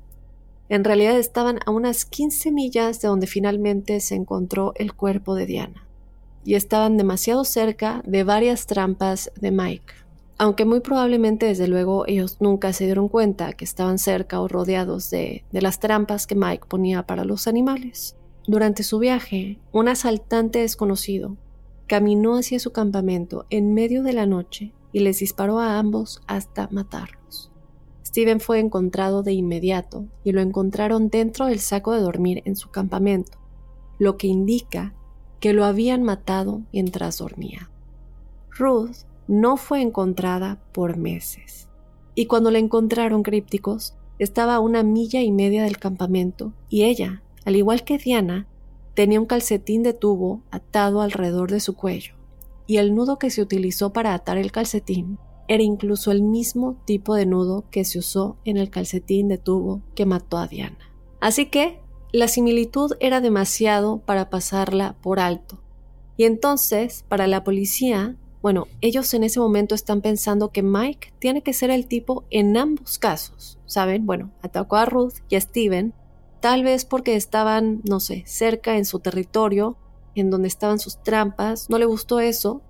En 0.71 0.85
realidad 0.85 1.19
estaban 1.19 1.59
a 1.67 1.71
unas 1.71 2.07
15 2.07 2.51
millas 2.51 3.03
de 3.03 3.09
donde 3.09 3.27
finalmente 3.27 4.01
se 4.01 4.15
encontró 4.15 4.73
el 4.77 4.95
cuerpo 4.95 5.35
de 5.35 5.45
Diana, 5.45 5.87
y 6.47 6.55
estaban 6.55 6.97
demasiado 6.97 7.45
cerca 7.45 8.03
de 8.07 8.25
varias 8.25 8.67
trampas 8.67 9.31
de 9.39 9.51
Mike 9.51 9.93
aunque 10.39 10.65
muy 10.65 10.81
probablemente 10.81 11.47
desde 11.47 11.69
luego 11.69 12.05
ellos 12.09 12.39
nunca 12.41 12.73
se 12.73 12.87
dieron 12.87 13.07
cuenta 13.09 13.53
que 13.53 13.65
estaban 13.65 13.99
cerca 13.99 14.41
o 14.41 14.49
rodeados 14.49 15.09
de, 15.09 15.45
las 15.53 15.79
trampas 15.79 16.27
que 16.27 16.35
Mike 16.35 16.65
ponía 16.67 17.05
para 17.05 17.25
los 17.25 17.47
animales. 17.47 18.17
Durante 18.47 18.83
su 18.83 18.99
viaje, 18.99 19.59
un 19.71 19.89
asaltante 19.89 20.61
desconocido 20.61 21.37
caminó 21.87 22.37
hacia 22.37 22.59
su 22.59 22.73
campamento 22.73 23.47
en 23.51 23.75
medio 23.75 24.03
de 24.03 24.13
la 24.13 24.27
noche 24.27 24.73
y 24.93 25.01
les 25.01 25.21
disparó 25.21 25.61
a 25.61 25.79
ambos 25.79 26.23
hasta 26.27 26.69
matarlos. 26.71 27.51
Steven 28.05 28.41
fue 28.41 28.59
encontrado 28.59 29.23
de 29.23 29.33
inmediato 29.33 30.07
y 30.25 30.33
lo 30.33 30.41
encontraron 30.41 31.09
dentro 31.09 31.47
del 31.47 31.61
saco 31.61 31.93
de 31.93 32.01
dormir 32.01 32.43
en 32.45 32.57
su 32.57 32.71
campamento, 32.71 33.39
lo 33.99 34.17
que 34.17 34.27
indica 34.27 34.93
que 35.41 35.53
lo 35.53 35.65
habían 35.65 36.03
matado 36.03 36.63
mientras 36.73 37.19
dormía. 37.19 37.71
Ruth 38.51 39.07
no 39.29 39.57
fue 39.57 39.81
encontrada 39.81 40.61
por 40.73 40.97
meses. 40.97 41.69
Y 42.15 42.27
cuando 42.27 42.51
la 42.51 42.59
encontraron 42.59 43.23
crípticos, 43.23 43.95
estaba 44.19 44.57
a 44.57 44.61
una 44.61 44.83
milla 44.83 45.23
y 45.23 45.33
media 45.33 45.63
del 45.63 45.79
campamento 45.79 46.53
y 46.69 46.85
ella, 46.85 47.22
al 47.45 47.57
igual 47.57 47.85
que 47.85 47.99
Diana, 47.99 48.47
tenía 48.95 49.21
un 49.21 49.27
calcetín 49.27 49.83
de 49.83 49.95
tubo 49.95 50.43
atado 50.51 51.01
alrededor 51.01 51.51
de 51.51 51.61
su 51.61 51.75
cuello, 51.75 52.15
y 52.67 52.77
el 52.77 52.95
nudo 52.95 53.19
que 53.19 53.31
se 53.31 53.43
utilizó 53.43 53.93
para 53.93 54.15
atar 54.15 54.39
el 54.39 54.53
calcetín 54.53 55.19
era 55.49 55.63
incluso 55.63 56.13
el 56.13 56.23
mismo 56.23 56.77
tipo 56.85 57.15
de 57.15 57.27
nudo 57.27 57.65
que 57.71 57.85
se 57.85 57.99
usó 57.99 58.37
en 58.45 58.57
el 58.57 58.71
calcetín 58.71 59.29
de 59.29 59.39
tubo 59.39 59.83
que 59.95 60.07
mató 60.07 60.39
a 60.39 60.47
Diana. 60.47 60.79
Así 61.21 61.47
que 61.47 61.81
la 62.13 62.29
similitud 62.29 62.93
era 63.01 63.21
demasiado 63.21 63.99
para 63.99 64.31
pasarla 64.31 64.97
por 65.03 65.19
alto. 65.19 65.61
Y 66.17 66.25
entonces, 66.25 67.05
para 67.09 67.27
la 67.27 67.43
policía, 67.43 68.17
bueno, 68.43 68.67
ellos 68.81 69.13
en 69.15 69.25
ese 69.25 69.41
momento 69.41 69.75
están 69.75 70.01
pensando 70.01 70.51
que 70.51 70.63
Mike 70.63 71.15
tiene 71.19 71.43
que 71.43 71.53
ser 71.53 71.71
el 71.71 71.87
tipo 71.87 72.25
en 72.31 72.57
ambos 72.57 72.99
casos, 72.99 73.59
¿saben? 73.67 74.05
Bueno, 74.05 74.31
atacó 74.43 74.77
a 74.77 74.85
Ruth 74.85 75.15
y 75.29 75.37
a 75.37 75.41
Steven, 75.41 75.95
tal 76.43 76.65
vez 76.65 76.85
porque 76.85 77.15
estaban, 77.15 77.81
no 77.89 78.01
sé, 78.01 78.25
cerca 78.27 78.77
en 78.77 78.85
su 78.85 78.99
territorio, 78.99 79.77
en 80.17 80.29
donde 80.29 80.49
estaban 80.49 80.81
sus 80.81 81.01
trampas, 81.01 81.71
no 81.71 81.79
le 81.79 81.85
gustó 81.85 82.19
eso, 82.19 82.63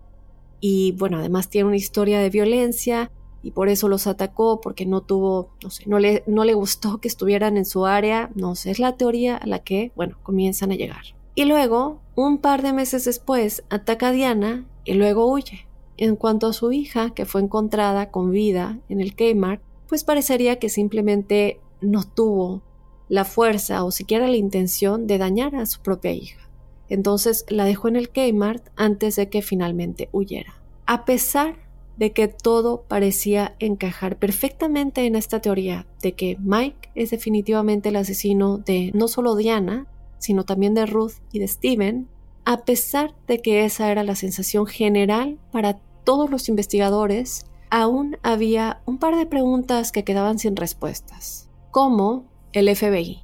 y 0.61 0.92
bueno, 0.92 1.16
además 1.16 1.48
tiene 1.48 1.68
una 1.68 1.76
historia 1.76 2.20
de 2.20 2.28
violencia, 2.28 3.11
y 3.42 3.52
por 3.52 3.70
eso 3.70 3.88
los 3.88 4.06
atacó, 4.06 4.61
porque 4.61 4.85
no 4.85 5.00
tuvo, 5.00 5.54
no 5.64 5.70
sé, 5.70 5.85
no 5.87 5.98
le, 5.98 6.22
no 6.26 6.44
le 6.44 6.52
gustó 6.52 6.98
que 6.98 7.08
estuvieran 7.08 7.56
en 7.56 7.64
su 7.64 7.87
área, 7.87 8.30
no 8.35 8.54
sé, 8.56 8.70
es 8.70 8.78
la 8.78 8.98
teoría 8.98 9.38
a 9.38 9.46
la 9.46 9.61
que, 9.61 9.90
bueno, 9.96 10.18
comienzan 10.22 10.70
a 10.70 10.76
llegar. 10.76 11.02
Y 11.35 11.46
luego, 11.46 12.02
un 12.14 12.38
par 12.38 12.61
de 12.61 12.74
meses 12.74 13.06
después, 13.06 13.64
ataca 13.70 14.08
a 14.08 14.12
Diana 14.12 14.66
y 14.85 14.92
luego 14.94 15.32
huye. 15.32 15.66
En 15.96 16.16
cuanto 16.16 16.46
a 16.46 16.52
su 16.52 16.72
hija, 16.72 17.14
que 17.14 17.24
fue 17.24 17.40
encontrada 17.40 18.11
con 18.11 18.30
vida 18.32 18.80
en 18.90 19.00
el 19.00 19.16
Kmart, 19.16 19.62
pues 19.88 20.04
parecería 20.04 20.58
que 20.58 20.68
simplemente 20.68 21.58
no 21.80 22.04
tuvo 22.04 22.62
la 23.08 23.24
fuerza 23.24 23.84
o 23.84 23.90
siquiera 23.90 24.26
la 24.26 24.36
intención 24.36 25.06
de 25.06 25.18
dañar 25.18 25.54
a 25.56 25.66
su 25.66 25.80
propia 25.80 26.12
hija. 26.12 26.48
Entonces 26.88 27.44
la 27.48 27.64
dejó 27.64 27.88
en 27.88 27.96
el 27.96 28.10
Kmart 28.10 28.68
antes 28.76 29.16
de 29.16 29.28
que 29.28 29.42
finalmente 29.42 30.08
huyera. 30.12 30.54
A 30.86 31.04
pesar 31.04 31.56
de 31.96 32.12
que 32.12 32.28
todo 32.28 32.82
parecía 32.88 33.54
encajar 33.58 34.18
perfectamente 34.18 35.06
en 35.06 35.14
esta 35.14 35.40
teoría 35.40 35.86
de 36.02 36.12
que 36.12 36.36
Mike 36.40 36.90
es 36.94 37.10
definitivamente 37.10 37.90
el 37.90 37.96
asesino 37.96 38.58
de 38.58 38.90
no 38.94 39.08
solo 39.08 39.36
Diana, 39.36 39.86
sino 40.18 40.44
también 40.44 40.74
de 40.74 40.86
Ruth 40.86 41.14
y 41.32 41.38
de 41.38 41.48
Steven, 41.48 42.08
a 42.44 42.64
pesar 42.64 43.14
de 43.26 43.40
que 43.40 43.64
esa 43.64 43.90
era 43.90 44.02
la 44.02 44.16
sensación 44.16 44.66
general 44.66 45.38
para 45.50 45.78
todos 46.04 46.30
los 46.30 46.48
investigadores, 46.48 47.46
aún 47.70 48.18
había 48.22 48.82
un 48.84 48.98
par 48.98 49.16
de 49.16 49.26
preguntas 49.26 49.92
que 49.92 50.04
quedaban 50.04 50.38
sin 50.38 50.56
respuestas, 50.56 51.48
como 51.70 52.31
el 52.52 52.74
FBI. 52.74 53.22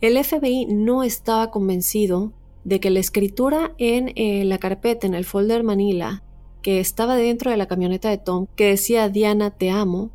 El 0.00 0.22
FBI 0.22 0.66
no 0.66 1.02
estaba 1.02 1.50
convencido 1.50 2.32
de 2.64 2.80
que 2.80 2.90
la 2.90 3.00
escritura 3.00 3.72
en 3.78 4.12
eh, 4.14 4.44
la 4.44 4.58
carpeta, 4.58 5.06
en 5.06 5.14
el 5.14 5.24
folder 5.24 5.64
Manila, 5.64 6.22
que 6.62 6.80
estaba 6.80 7.16
dentro 7.16 7.50
de 7.50 7.56
la 7.56 7.66
camioneta 7.66 8.10
de 8.10 8.18
Tom, 8.18 8.46
que 8.56 8.68
decía 8.68 9.08
Diana 9.08 9.50
te 9.50 9.70
amo, 9.70 10.10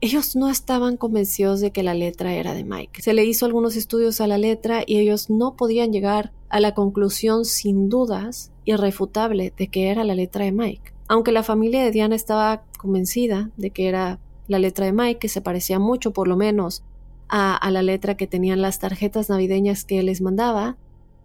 ellos 0.00 0.36
no 0.36 0.50
estaban 0.50 0.96
convencidos 0.96 1.60
de 1.60 1.70
que 1.70 1.82
la 1.82 1.94
letra 1.94 2.34
era 2.34 2.52
de 2.52 2.64
Mike. 2.64 3.00
Se 3.00 3.14
le 3.14 3.24
hizo 3.24 3.46
algunos 3.46 3.76
estudios 3.76 4.20
a 4.20 4.26
la 4.26 4.36
letra 4.36 4.82
y 4.86 4.98
ellos 4.98 5.30
no 5.30 5.56
podían 5.56 5.92
llegar 5.92 6.32
a 6.50 6.60
la 6.60 6.74
conclusión 6.74 7.46
sin 7.46 7.88
dudas 7.88 8.52
irrefutable 8.66 9.52
de 9.56 9.68
que 9.68 9.88
era 9.88 10.04
la 10.04 10.14
letra 10.14 10.44
de 10.44 10.52
Mike. 10.52 10.92
Aunque 11.08 11.32
la 11.32 11.42
familia 11.42 11.82
de 11.82 11.90
Diana 11.90 12.16
estaba 12.16 12.64
convencida 12.76 13.50
de 13.56 13.70
que 13.70 13.88
era 13.88 14.18
la 14.46 14.58
letra 14.58 14.84
de 14.84 14.92
Mike, 14.92 15.20
que 15.20 15.28
se 15.28 15.40
parecía 15.40 15.78
mucho 15.78 16.12
por 16.12 16.28
lo 16.28 16.36
menos 16.36 16.82
a, 17.28 17.70
la 17.70 17.82
letra 17.82 18.16
que 18.16 18.26
tenían 18.26 18.62
las 18.62 18.78
tarjetas 18.78 19.28
navideñas 19.28 19.84
que 19.84 20.02
les 20.02 20.20
mandaba, 20.20 20.76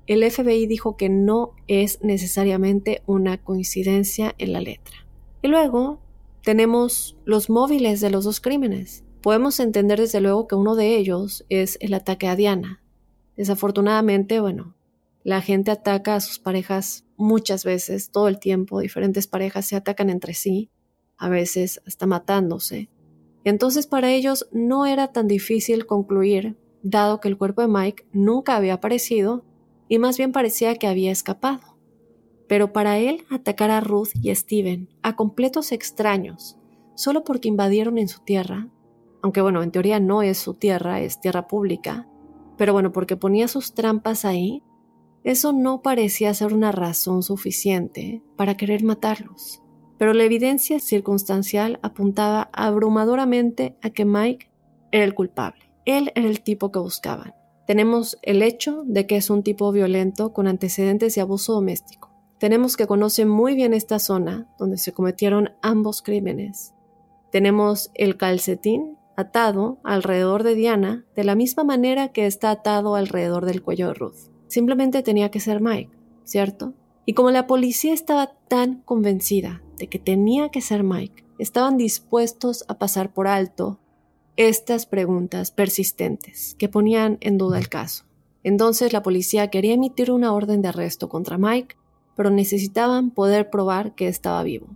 el 0.07 0.29
FBI 0.29 0.65
dijo 0.65 0.97
que 0.97 1.09
no 1.09 1.53
es 1.67 2.01
necesariamente 2.01 3.03
una 3.05 3.37
coincidencia 3.37 4.33
en 4.37 4.53
la 4.53 4.61
letra. 4.61 5.05
Y 5.41 5.47
luego 5.47 6.01
tenemos 6.43 7.17
los 7.25 7.49
móviles 7.49 8.01
de 8.01 8.09
los 8.09 8.23
dos 8.23 8.41
crímenes. 8.41 9.03
Podemos 9.21 9.59
entender 9.59 9.99
desde 9.99 10.21
luego 10.21 10.47
que 10.47 10.55
uno 10.55 10.75
de 10.75 10.95
ellos 10.97 11.45
es 11.49 11.77
el 11.81 11.93
ataque 11.93 12.27
a 12.27 12.35
Diana. 12.35 12.81
Desafortunadamente, 13.35 14.39
bueno, 14.39 14.75
la 15.23 15.41
gente 15.41 15.71
ataca 15.71 16.15
a 16.15 16.21
sus 16.21 16.39
parejas 16.39 17.05
muchas 17.17 17.63
veces, 17.65 18.11
todo 18.11 18.29
el 18.29 18.39
tiempo, 18.39 18.79
diferentes 18.79 19.27
parejas 19.27 19.65
se 19.65 19.75
atacan 19.75 20.09
entre 20.09 20.33
sí, 20.33 20.71
a 21.17 21.29
veces 21.29 21.81
hasta 21.85 22.07
matándose. 22.07 22.89
Entonces 23.49 23.87
para 23.87 24.11
ellos 24.11 24.47
no 24.51 24.85
era 24.85 25.11
tan 25.11 25.27
difícil 25.27 25.87
concluir, 25.87 26.55
dado 26.83 27.19
que 27.19 27.27
el 27.27 27.37
cuerpo 27.37 27.61
de 27.61 27.67
Mike 27.67 28.05
nunca 28.13 28.55
había 28.55 28.75
aparecido 28.75 29.43
y 29.87 29.97
más 29.97 30.17
bien 30.17 30.31
parecía 30.31 30.75
que 30.75 30.85
había 30.85 31.11
escapado. 31.11 31.75
Pero 32.47 32.71
para 32.73 32.99
él 32.99 33.25
atacar 33.31 33.71
a 33.71 33.81
Ruth 33.81 34.09
y 34.21 34.33
Steven, 34.35 34.87
a 35.01 35.15
completos 35.15 35.71
extraños, 35.71 36.59
solo 36.93 37.23
porque 37.23 37.47
invadieron 37.47 37.97
en 37.97 38.07
su 38.07 38.19
tierra, 38.19 38.69
aunque 39.23 39.41
bueno, 39.41 39.63
en 39.63 39.71
teoría 39.71 39.99
no 39.99 40.21
es 40.21 40.37
su 40.37 40.53
tierra, 40.53 41.01
es 41.01 41.19
tierra 41.19 41.47
pública, 41.47 42.07
pero 42.55 42.71
bueno, 42.71 42.91
porque 42.91 43.17
ponía 43.17 43.47
sus 43.47 43.73
trampas 43.73 44.25
ahí, 44.25 44.61
eso 45.23 45.53
no 45.53 45.81
parecía 45.81 46.33
ser 46.35 46.53
una 46.53 46.71
razón 46.71 47.23
suficiente 47.23 48.21
para 48.35 48.55
querer 48.57 48.83
matarlos. 48.83 49.63
Pero 49.99 50.13
la 50.13 50.23
evidencia 50.23 50.79
circunstancial 50.79 51.77
apuntaba 51.83 52.49
abrumadoramente 52.53 53.77
a 53.83 53.91
que 53.91 54.05
Mike 54.05 54.49
era 54.91 55.05
el 55.05 55.13
culpable. 55.13 55.71
Él 55.85 56.11
era 56.15 56.27
el 56.27 56.41
tipo 56.41 56.71
que 56.71 56.79
buscaban. 56.79 57.35
Tenemos 57.67 58.17
el 58.23 58.41
hecho 58.41 58.83
de 58.87 59.05
que 59.05 59.17
es 59.17 59.29
un 59.29 59.43
tipo 59.43 59.71
violento 59.71 60.33
con 60.33 60.47
antecedentes 60.47 61.13
de 61.13 61.21
abuso 61.21 61.53
doméstico. 61.53 62.09
Tenemos 62.39 62.77
que 62.77 62.87
conoce 62.87 63.25
muy 63.25 63.53
bien 63.53 63.73
esta 63.73 63.99
zona 63.99 64.47
donde 64.57 64.77
se 64.77 64.93
cometieron 64.93 65.51
ambos 65.61 66.01
crímenes. 66.01 66.73
Tenemos 67.31 67.91
el 67.93 68.17
calcetín 68.17 68.97
atado 69.17 69.79
alrededor 69.83 70.43
de 70.43 70.55
Diana 70.55 71.05
de 71.13 71.25
la 71.25 71.35
misma 71.35 71.65
manera 71.65 72.07
que 72.07 72.25
está 72.25 72.51
atado 72.51 72.95
alrededor 72.95 73.45
del 73.45 73.61
cuello 73.61 73.89
de 73.89 73.93
Ruth. 73.93 74.31
Simplemente 74.47 75.03
tenía 75.03 75.29
que 75.29 75.41
ser 75.41 75.59
Mike, 75.59 75.91
¿cierto? 76.23 76.73
Y 77.09 77.13
como 77.13 77.31
la 77.31 77.47
policía 77.47 77.91
estaba 77.91 78.35
tan 78.47 78.83
convencida 78.83 79.63
de 79.79 79.87
que 79.87 79.97
tenía 79.97 80.49
que 80.49 80.61
ser 80.61 80.83
Mike, 80.83 81.25
estaban 81.39 81.75
dispuestos 81.75 82.65
a 82.67 82.77
pasar 82.77 83.15
por 83.15 83.27
alto 83.27 83.79
estas 84.35 84.85
preguntas 84.85 85.49
persistentes 85.49 86.55
que 86.59 86.69
ponían 86.69 87.17
en 87.21 87.39
duda 87.39 87.57
el 87.57 87.67
caso. 87.67 88.05
Entonces 88.43 88.93
la 88.93 89.01
policía 89.01 89.49
quería 89.49 89.73
emitir 89.73 90.11
una 90.11 90.31
orden 90.33 90.61
de 90.61 90.67
arresto 90.67 91.09
contra 91.09 91.39
Mike, 91.39 91.77
pero 92.15 92.29
necesitaban 92.29 93.09
poder 93.09 93.49
probar 93.49 93.95
que 93.95 94.07
estaba 94.07 94.43
vivo. 94.43 94.67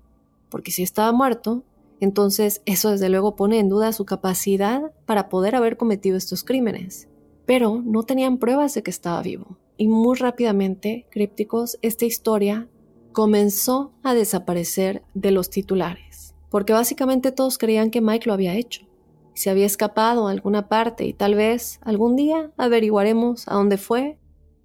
Porque 0.49 0.71
si 0.71 0.81
estaba 0.81 1.11
muerto, 1.11 1.61
entonces 1.99 2.63
eso 2.65 2.89
desde 2.89 3.09
luego 3.09 3.35
pone 3.35 3.59
en 3.59 3.69
duda 3.69 3.93
su 3.93 4.05
capacidad 4.05 4.91
para 5.05 5.29
poder 5.29 5.55
haber 5.55 5.77
cometido 5.77 6.17
estos 6.17 6.43
crímenes. 6.43 7.07
Pero 7.45 7.83
no 7.85 8.01
tenían 8.01 8.39
pruebas 8.39 8.73
de 8.73 8.81
que 8.81 8.89
estaba 8.89 9.21
vivo 9.21 9.59
y 9.77 9.87
muy 9.87 10.17
rápidamente, 10.17 11.07
crípticos, 11.09 11.77
esta 11.81 12.05
historia 12.05 12.69
comenzó 13.11 13.93
a 14.03 14.13
desaparecer 14.13 15.03
de 15.13 15.31
los 15.31 15.49
titulares, 15.49 16.35
porque 16.49 16.73
básicamente 16.73 17.31
todos 17.31 17.57
creían 17.57 17.91
que 17.91 18.01
Mike 18.01 18.27
lo 18.27 18.33
había 18.33 18.55
hecho. 18.55 18.87
Se 19.35 19.49
había 19.49 19.65
escapado 19.65 20.27
a 20.27 20.31
alguna 20.31 20.67
parte 20.67 21.05
y 21.05 21.13
tal 21.13 21.35
vez 21.35 21.79
algún 21.83 22.15
día 22.15 22.51
averiguaremos 22.57 23.47
a 23.47 23.55
dónde 23.55 23.77
fue 23.77 24.19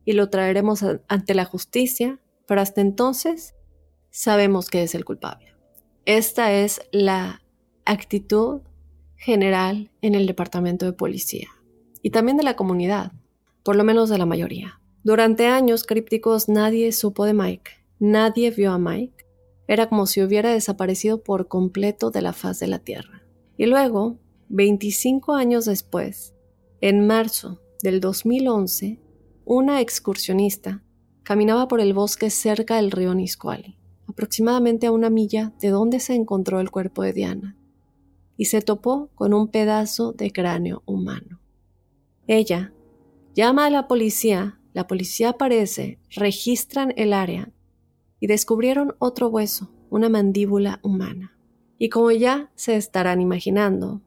y 0.05 0.13
lo 0.13 0.31
traeremos 0.31 0.85
ante 1.09 1.35
la 1.35 1.45
justicia, 1.45 2.21
pero 2.47 2.61
hasta 2.61 2.81
entonces 2.81 3.55
sabemos 4.11 4.69
que 4.69 4.83
es 4.83 4.95
el 4.95 5.05
culpable. 5.05 5.55
Esta 6.05 6.53
es 6.53 6.81
la 6.91 7.43
actitud 7.85 8.63
general 9.17 9.91
en 10.01 10.15
el 10.15 10.27
departamento 10.27 10.87
de 10.87 10.93
policía 10.93 11.49
y 12.03 12.11
también 12.11 12.37
de 12.37 12.45
la 12.45 12.57
comunidad, 12.57 13.13
por 13.63 13.77
lo 13.77 13.85
menos 13.85 14.09
de 14.09 14.19
la 14.19 14.27
mayoría. 14.27 14.81
Durante 15.09 15.47
años 15.47 15.85
crípticos 15.85 16.51
nadie 16.51 16.93
supo 16.93 17.25
de 17.25 17.33
Mike, 17.33 17.71
nadie 17.99 18.51
vio 18.51 18.73
a 18.73 18.79
Mike. 18.79 19.25
Era 19.67 19.89
como 19.89 20.05
si 20.05 20.23
hubiera 20.23 20.53
desaparecido 20.53 21.23
por 21.23 21.49
completo 21.49 22.11
de 22.11 22.21
la 22.21 22.35
faz 22.35 22.59
de 22.59 22.67
la 22.67 22.81
Tierra. 22.81 23.23
Y 23.57 23.65
luego, 23.65 24.19
25 24.51 25.35
años 25.35 25.65
después, 25.65 26.35
en 26.83 27.07
marzo 27.07 27.59
del 27.83 28.01
2011, 28.01 29.01
una 29.47 29.81
excursionista 29.81 30.85
caminaba 31.23 31.69
por 31.69 31.81
el 31.81 31.95
bosque 31.95 32.29
cerca 32.29 32.77
del 32.77 32.91
río 32.91 33.15
Nisqually, 33.15 33.79
aproximadamente 34.09 34.89
a 34.89 34.93
una 34.93 35.09
milla 35.09 35.55
de 35.59 35.71
donde 35.71 36.01
se 36.01 36.17
encontró 36.17 36.61
el 36.61 36.71
cuerpo 36.71 37.03
de 37.03 37.15
Diana, 37.15 37.57
y 38.37 38.45
se 38.45 38.61
topó 38.61 39.09
con 39.15 39.33
un 39.33 39.49
pedazo 39.49 40.13
de 40.13 40.33
cráneo 40.33 40.83
humano. 40.85 41.41
Ella 42.27 42.75
llama 43.35 43.65
a 43.65 43.71
la 43.71 43.89
policía 43.89 44.58
la 44.79 44.87
policía 44.87 45.31
aparece, 45.31 45.99
registran 46.15 46.95
el 46.97 47.13
área 47.13 47.51
y 48.21 48.29
descubrieron 48.29 48.95
otro 49.01 49.27
hueso, 49.27 49.73
una 49.91 50.09
mandíbula 50.09 50.79
humana. 50.85 51.37
Y 51.79 51.89
como 51.89 52.13
ya 52.13 52.53
se 52.55 52.77
estarán 52.77 53.21
imaginando, 53.21 54.03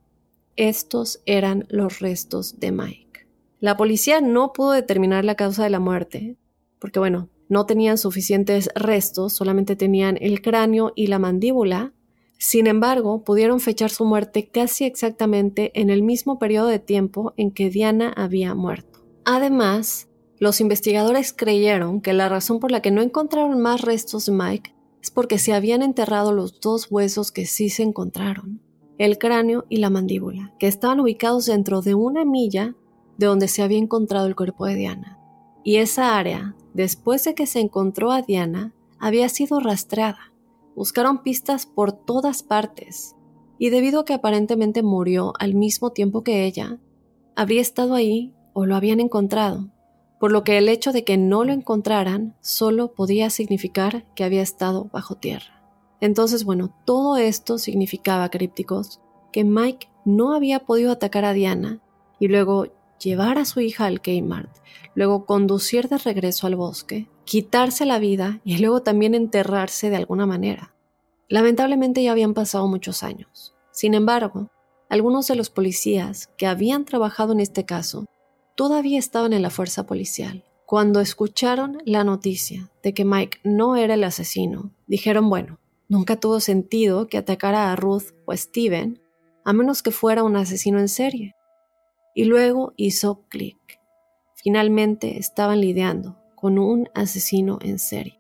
estos 0.56 1.22
eran 1.26 1.66
los 1.68 2.00
restos 2.00 2.58
de 2.62 2.72
Mike. 2.72 3.28
La 3.60 3.76
policía 3.76 4.22
no 4.22 4.54
pudo 4.54 4.72
determinar 4.72 5.26
la 5.26 5.36
causa 5.36 5.66
de 5.66 5.72
la 5.72 5.82
muerte, 5.82 6.38
porque 6.80 7.00
bueno, 7.00 7.28
no 7.50 7.66
tenían 7.66 7.98
suficientes 7.98 8.70
restos, 8.74 9.34
solamente 9.34 9.76
tenían 9.76 10.18
el 10.22 10.42
cráneo 10.42 10.94
y 10.96 11.08
la 11.08 11.20
mandíbula. 11.20 11.92
Sin 12.38 12.66
embargo, 12.66 13.26
pudieron 13.26 13.60
fechar 13.60 13.90
su 13.90 14.06
muerte 14.06 14.48
casi 14.48 14.86
exactamente 14.86 15.78
en 15.78 15.90
el 15.90 16.02
mismo 16.02 16.40
periodo 16.40 16.68
de 16.68 16.80
tiempo 16.80 17.34
en 17.36 17.52
que 17.52 17.70
Diana 17.70 18.14
había 18.16 18.56
muerto. 18.56 19.06
Además, 19.26 20.08
los 20.42 20.60
investigadores 20.60 21.34
creyeron 21.34 22.02
que 22.02 22.14
la 22.14 22.28
razón 22.28 22.60
por 22.60 22.72
la 22.72 22.82
que 22.82 22.90
no 22.90 23.04
encontraron 23.04 23.62
más 23.62 23.82
restos 23.82 24.26
de 24.26 24.32
Mike 24.32 24.74
es 25.00 25.12
porque 25.12 25.38
se 25.38 25.54
habían 25.54 25.84
enterrado 25.84 26.32
los 26.32 26.60
dos 26.60 26.88
huesos 26.90 27.32
que 27.32 27.46
sí 27.46 27.70
se 27.70 27.84
encontraron, 27.84 28.60
el 28.98 29.20
cráneo 29.20 29.66
y 29.70 29.78
la 29.78 29.92
mandíbula, 29.92 30.52
que 30.58 30.66
estaban 30.66 31.00
ubicados 31.00 31.46
dentro 31.46 31.84
de 31.84 31.94
una 31.94 32.26
milla 32.26 32.74
de 33.20 33.28
donde 33.28 33.48
se 33.48 33.62
había 33.62 33.78
encontrado 33.78 34.26
el 34.26 34.36
cuerpo 34.36 34.66
de 34.66 34.74
Diana. 34.74 35.20
Y 35.64 35.76
esa 35.76 36.18
área, 36.18 36.56
después 36.74 37.24
de 37.24 37.36
que 37.36 37.46
se 37.46 37.60
encontró 37.60 38.12
a 38.12 38.24
Diana, 38.24 38.74
había 38.98 39.30
sido 39.30 39.60
rastreada. 39.60 40.34
Buscaron 40.76 41.22
pistas 41.22 41.68
por 41.68 41.92
todas 41.92 42.42
partes, 42.42 43.16
y 43.60 43.70
debido 43.70 44.00
a 44.00 44.06
que 44.06 44.16
aparentemente 44.16 44.82
murió 44.82 45.34
al 45.38 45.54
mismo 45.54 45.92
tiempo 45.92 46.24
que 46.24 46.46
ella, 46.46 46.80
habría 47.36 47.62
estado 47.62 47.94
ahí 47.94 48.34
o 48.54 48.66
lo 48.66 48.76
habían 48.76 49.00
encontrado 49.00 49.70
por 50.22 50.32
lo 50.32 50.44
que 50.44 50.60
el 50.60 50.70
hecho 50.70 50.92
de 50.92 51.04
que 51.04 51.18
no 51.18 51.44
lo 51.46 51.52
encontraran 51.52 52.36
solo 52.42 52.94
podía 52.94 53.32
significar 53.32 54.06
que 54.14 54.24
había 54.24 54.44
estado 54.44 54.88
bajo 54.94 55.16
tierra. 55.16 55.64
Entonces, 56.00 56.44
bueno, 56.44 56.72
todo 56.86 57.18
esto 57.18 57.58
significaba, 57.58 58.30
crípticos, 58.30 59.02
que 59.32 59.44
Mike 59.44 59.90
no 60.06 60.36
había 60.36 60.60
podido 60.60 60.92
atacar 60.92 61.26
a 61.26 61.34
Diana 61.34 61.82
y 62.20 62.28
luego 62.28 62.68
llevar 63.00 63.40
a 63.40 63.46
su 63.46 63.62
hija 63.62 63.88
al 63.88 64.00
Kmart, 64.00 64.58
luego 64.94 65.26
conducir 65.26 65.90
de 65.90 65.98
regreso 65.98 66.46
al 66.46 66.56
bosque, 66.56 67.10
quitarse 67.26 67.88
la 67.88 67.98
vida 67.98 68.42
y 68.44 68.60
luego 68.60 68.84
también 68.84 69.16
enterrarse 69.16 69.90
de 69.90 69.96
alguna 69.96 70.28
manera. 70.28 70.76
Lamentablemente 71.30 72.04
ya 72.04 72.12
habían 72.12 72.36
pasado 72.36 72.68
muchos 72.68 73.02
años. 73.02 73.56
Sin 73.72 73.96
embargo, 73.96 74.52
algunos 74.88 75.26
de 75.26 75.36
los 75.36 75.50
policías 75.50 76.30
que 76.38 76.46
habían 76.46 76.86
trabajado 76.86 77.34
en 77.34 77.40
este 77.40 77.66
caso 77.66 78.06
todavía 78.62 79.00
estaban 79.00 79.34
en 79.34 79.42
la 79.42 79.50
fuerza 79.50 79.88
policial. 79.88 80.46
Cuando 80.68 81.00
escucharon 81.00 81.80
la 81.84 82.04
noticia 82.04 82.70
de 82.84 82.94
que 82.94 83.06
Mike 83.06 83.40
no 83.44 83.76
era 83.76 83.96
el 83.96 84.04
asesino, 84.04 84.70
dijeron, 84.86 85.32
bueno, 85.32 85.60
nunca 85.90 86.20
tuvo 86.20 86.40
sentido 86.40 87.08
que 87.08 87.18
atacara 87.18 87.72
a 87.72 87.76
Ruth 87.76 88.14
o 88.26 88.38
Steven, 88.38 89.02
a 89.44 89.52
menos 89.52 89.82
que 89.82 89.90
fuera 89.90 90.24
un 90.24 90.36
asesino 90.36 90.78
en 90.78 90.90
serie. 90.90 91.34
Y 92.14 92.26
luego 92.26 92.74
hizo 92.78 93.24
clic. 93.30 93.58
Finalmente 94.36 95.18
estaban 95.18 95.60
lidiando 95.60 96.20
con 96.36 96.60
un 96.60 96.88
asesino 96.94 97.58
en 97.64 97.80
serie. 97.80 98.20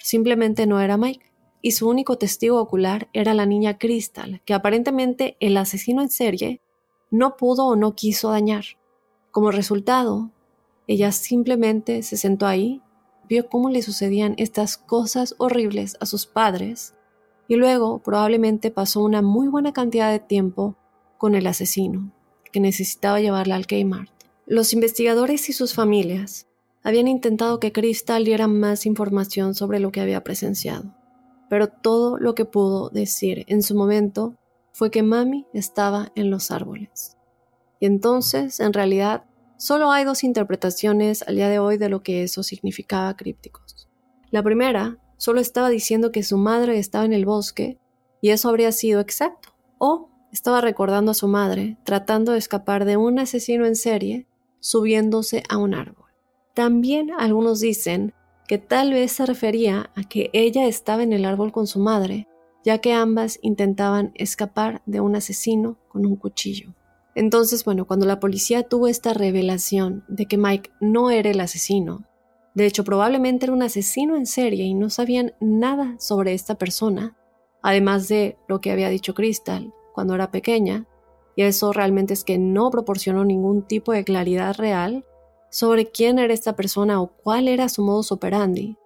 Simplemente 0.00 0.66
no 0.66 0.80
era 0.80 0.96
Mike, 0.96 1.30
y 1.62 1.70
su 1.70 1.88
único 1.88 2.18
testigo 2.18 2.60
ocular 2.60 3.08
era 3.12 3.34
la 3.34 3.46
niña 3.46 3.78
Crystal, 3.78 4.42
que 4.44 4.52
aparentemente 4.52 5.36
el 5.38 5.56
asesino 5.56 6.02
en 6.02 6.10
serie 6.10 6.60
no 7.12 7.36
pudo 7.36 7.66
o 7.66 7.76
no 7.76 7.94
quiso 7.94 8.30
dañar. 8.30 8.79
Como 9.30 9.50
resultado, 9.50 10.30
ella 10.86 11.12
simplemente 11.12 12.02
se 12.02 12.16
sentó 12.16 12.46
ahí, 12.46 12.82
vio 13.28 13.48
cómo 13.48 13.70
le 13.70 13.80
sucedían 13.82 14.34
estas 14.38 14.76
cosas 14.76 15.36
horribles 15.38 15.96
a 16.00 16.06
sus 16.06 16.26
padres 16.26 16.94
y 17.46 17.56
luego 17.56 18.00
probablemente 18.00 18.70
pasó 18.70 19.02
una 19.02 19.22
muy 19.22 19.46
buena 19.48 19.72
cantidad 19.72 20.10
de 20.10 20.18
tiempo 20.18 20.76
con 21.16 21.34
el 21.34 21.46
asesino, 21.46 22.12
que 22.50 22.60
necesitaba 22.60 23.20
llevarla 23.20 23.54
al 23.54 23.66
Kmart. 23.66 24.10
Los 24.46 24.72
investigadores 24.72 25.48
y 25.48 25.52
sus 25.52 25.74
familias 25.74 26.48
habían 26.82 27.06
intentado 27.06 27.60
que 27.60 27.72
Crystal 27.72 28.24
diera 28.24 28.48
más 28.48 28.86
información 28.86 29.54
sobre 29.54 29.78
lo 29.78 29.92
que 29.92 30.00
había 30.00 30.24
presenciado, 30.24 30.94
pero 31.48 31.68
todo 31.68 32.18
lo 32.18 32.34
que 32.34 32.46
pudo 32.46 32.88
decir 32.88 33.44
en 33.46 33.62
su 33.62 33.76
momento 33.76 34.34
fue 34.72 34.90
que 34.90 35.02
Mami 35.02 35.46
estaba 35.52 36.10
en 36.14 36.30
los 36.30 36.50
árboles. 36.50 37.16
Y 37.80 37.86
entonces, 37.86 38.60
en 38.60 38.72
realidad, 38.72 39.24
solo 39.56 39.90
hay 39.90 40.04
dos 40.04 40.22
interpretaciones 40.22 41.22
al 41.26 41.36
día 41.36 41.48
de 41.48 41.58
hoy 41.58 41.78
de 41.78 41.88
lo 41.88 42.02
que 42.02 42.22
eso 42.22 42.42
significaba 42.42 43.16
crípticos. 43.16 43.88
La 44.30 44.42
primera 44.42 44.98
solo 45.16 45.40
estaba 45.40 45.70
diciendo 45.70 46.12
que 46.12 46.22
su 46.22 46.36
madre 46.36 46.78
estaba 46.78 47.04
en 47.04 47.12
el 47.12 47.24
bosque 47.24 47.78
y 48.20 48.30
eso 48.30 48.48
habría 48.48 48.70
sido 48.70 49.00
exacto, 49.00 49.48
o 49.78 50.10
estaba 50.30 50.60
recordando 50.60 51.10
a 51.10 51.14
su 51.14 51.26
madre 51.26 51.78
tratando 51.84 52.32
de 52.32 52.38
escapar 52.38 52.84
de 52.84 52.96
un 52.96 53.18
asesino 53.18 53.66
en 53.66 53.74
serie 53.74 54.26
subiéndose 54.60 55.42
a 55.48 55.56
un 55.56 55.74
árbol. 55.74 56.10
También 56.54 57.10
algunos 57.18 57.60
dicen 57.60 58.12
que 58.46 58.58
tal 58.58 58.92
vez 58.92 59.12
se 59.12 59.26
refería 59.26 59.90
a 59.94 60.02
que 60.02 60.30
ella 60.32 60.66
estaba 60.66 61.02
en 61.02 61.12
el 61.12 61.24
árbol 61.24 61.52
con 61.52 61.66
su 61.66 61.78
madre, 61.78 62.26
ya 62.62 62.78
que 62.78 62.92
ambas 62.92 63.38
intentaban 63.42 64.12
escapar 64.14 64.82
de 64.86 65.00
un 65.00 65.16
asesino 65.16 65.78
con 65.88 66.04
un 66.04 66.16
cuchillo. 66.16 66.74
Entonces, 67.20 67.66
bueno, 67.66 67.86
cuando 67.86 68.06
la 68.06 68.18
policía 68.18 68.62
tuvo 68.62 68.88
esta 68.88 69.12
revelación 69.12 70.04
de 70.08 70.24
que 70.24 70.38
Mike 70.38 70.70
no 70.80 71.10
era 71.10 71.28
el 71.28 71.40
asesino, 71.40 72.06
de 72.54 72.64
hecho 72.64 72.82
probablemente 72.82 73.44
era 73.44 73.52
un 73.52 73.62
asesino 73.62 74.16
en 74.16 74.24
serie 74.24 74.64
y 74.64 74.72
no 74.72 74.88
sabían 74.88 75.34
nada 75.38 75.96
sobre 75.98 76.32
esta 76.32 76.54
persona, 76.54 77.18
además 77.60 78.08
de 78.08 78.38
lo 78.48 78.62
que 78.62 78.70
había 78.70 78.88
dicho 78.88 79.12
Crystal 79.12 79.70
cuando 79.92 80.14
era 80.14 80.30
pequeña, 80.30 80.86
y 81.36 81.42
eso 81.42 81.74
realmente 81.74 82.14
es 82.14 82.24
que 82.24 82.38
no 82.38 82.70
proporcionó 82.70 83.22
ningún 83.22 83.66
tipo 83.66 83.92
de 83.92 84.02
claridad 84.02 84.56
real 84.56 85.04
sobre 85.50 85.90
quién 85.90 86.18
era 86.18 86.32
esta 86.32 86.56
persona 86.56 87.02
o 87.02 87.08
cuál 87.08 87.48
era 87.48 87.68
su 87.68 87.82
modus 87.82 88.12
operandi, 88.12 88.78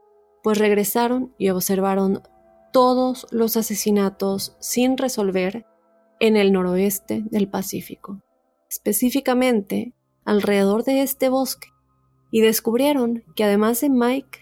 pues 0.43 0.59
regresaron 0.59 1.33
y 1.39 1.51
observaron 1.51 2.21
todos 2.73 3.29
los 3.31 3.57
asesinatos 3.57 4.57
sin 4.59 4.99
resolver 4.99 5.67
en 6.27 6.39
el 6.39 6.53
noroeste 6.53 7.23
del 7.31 7.51
Pacífico, 7.51 8.23
específicamente 8.71 9.93
alrededor 10.25 10.83
de 10.83 11.03
este 11.03 11.29
bosque, 11.29 11.69
y 12.31 12.41
descubrieron 12.41 13.25
que 13.37 13.45
además 13.45 13.83
de 13.83 13.91
Mike, 13.91 14.39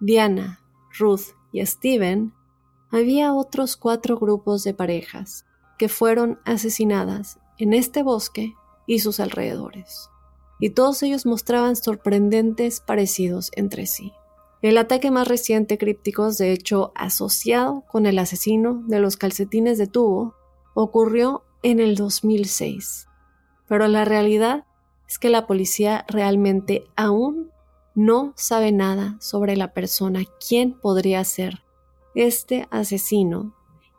Diana, 0.00 0.60
Ruth 0.98 1.34
y 1.52 1.64
Steven, 1.66 2.32
había 2.90 3.34
otros 3.34 3.76
cuatro 3.76 4.16
grupos 4.16 4.64
de 4.64 4.72
parejas 4.72 5.44
que 5.78 5.90
fueron 5.90 6.40
asesinadas 6.46 7.38
en 7.58 7.74
este 7.74 8.02
bosque 8.02 8.54
y 8.86 9.00
sus 9.00 9.20
alrededores 9.20 10.08
y 10.58 10.70
todos 10.70 11.02
ellos 11.02 11.26
mostraban 11.26 11.76
sorprendentes 11.76 12.80
parecidos 12.80 13.50
entre 13.56 13.86
sí. 13.86 14.14
El 14.62 14.78
ataque 14.78 15.10
más 15.10 15.28
reciente 15.28 15.76
crípticos, 15.76 16.38
de 16.38 16.52
hecho 16.52 16.92
asociado 16.94 17.84
con 17.86 18.06
el 18.06 18.18
asesino 18.18 18.82
de 18.86 19.00
los 19.00 19.18
calcetines 19.18 19.76
de 19.76 19.86
tubo, 19.86 20.34
ocurrió 20.82 21.42
en 21.62 21.80
el 21.80 21.96
2006. 21.96 23.08
Pero 23.66 23.88
la 23.88 24.04
realidad 24.04 24.66
es 25.08 25.18
que 25.18 25.30
la 25.30 25.46
policía 25.46 26.04
realmente 26.06 26.84
aún 26.96 27.50
no 27.94 28.34
sabe 28.36 28.72
nada 28.72 29.16
sobre 29.18 29.56
la 29.56 29.72
persona, 29.72 30.24
quién 30.46 30.74
podría 30.74 31.24
ser 31.24 31.62
este 32.14 32.68
asesino, 32.70 33.54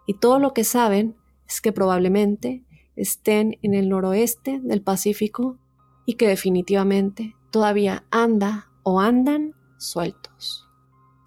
y 0.05 0.13
todo 0.13 0.39
lo 0.39 0.53
que 0.53 0.63
saben 0.63 1.15
es 1.47 1.61
que 1.61 1.71
probablemente 1.71 2.63
estén 2.95 3.57
en 3.63 3.73
el 3.73 3.89
noroeste 3.89 4.59
del 4.61 4.81
Pacífico 4.81 5.57
y 6.05 6.13
que 6.13 6.27
definitivamente 6.27 7.35
todavía 7.51 8.05
anda 8.11 8.69
o 8.83 8.99
andan 9.01 9.55
sueltos. 9.77 10.67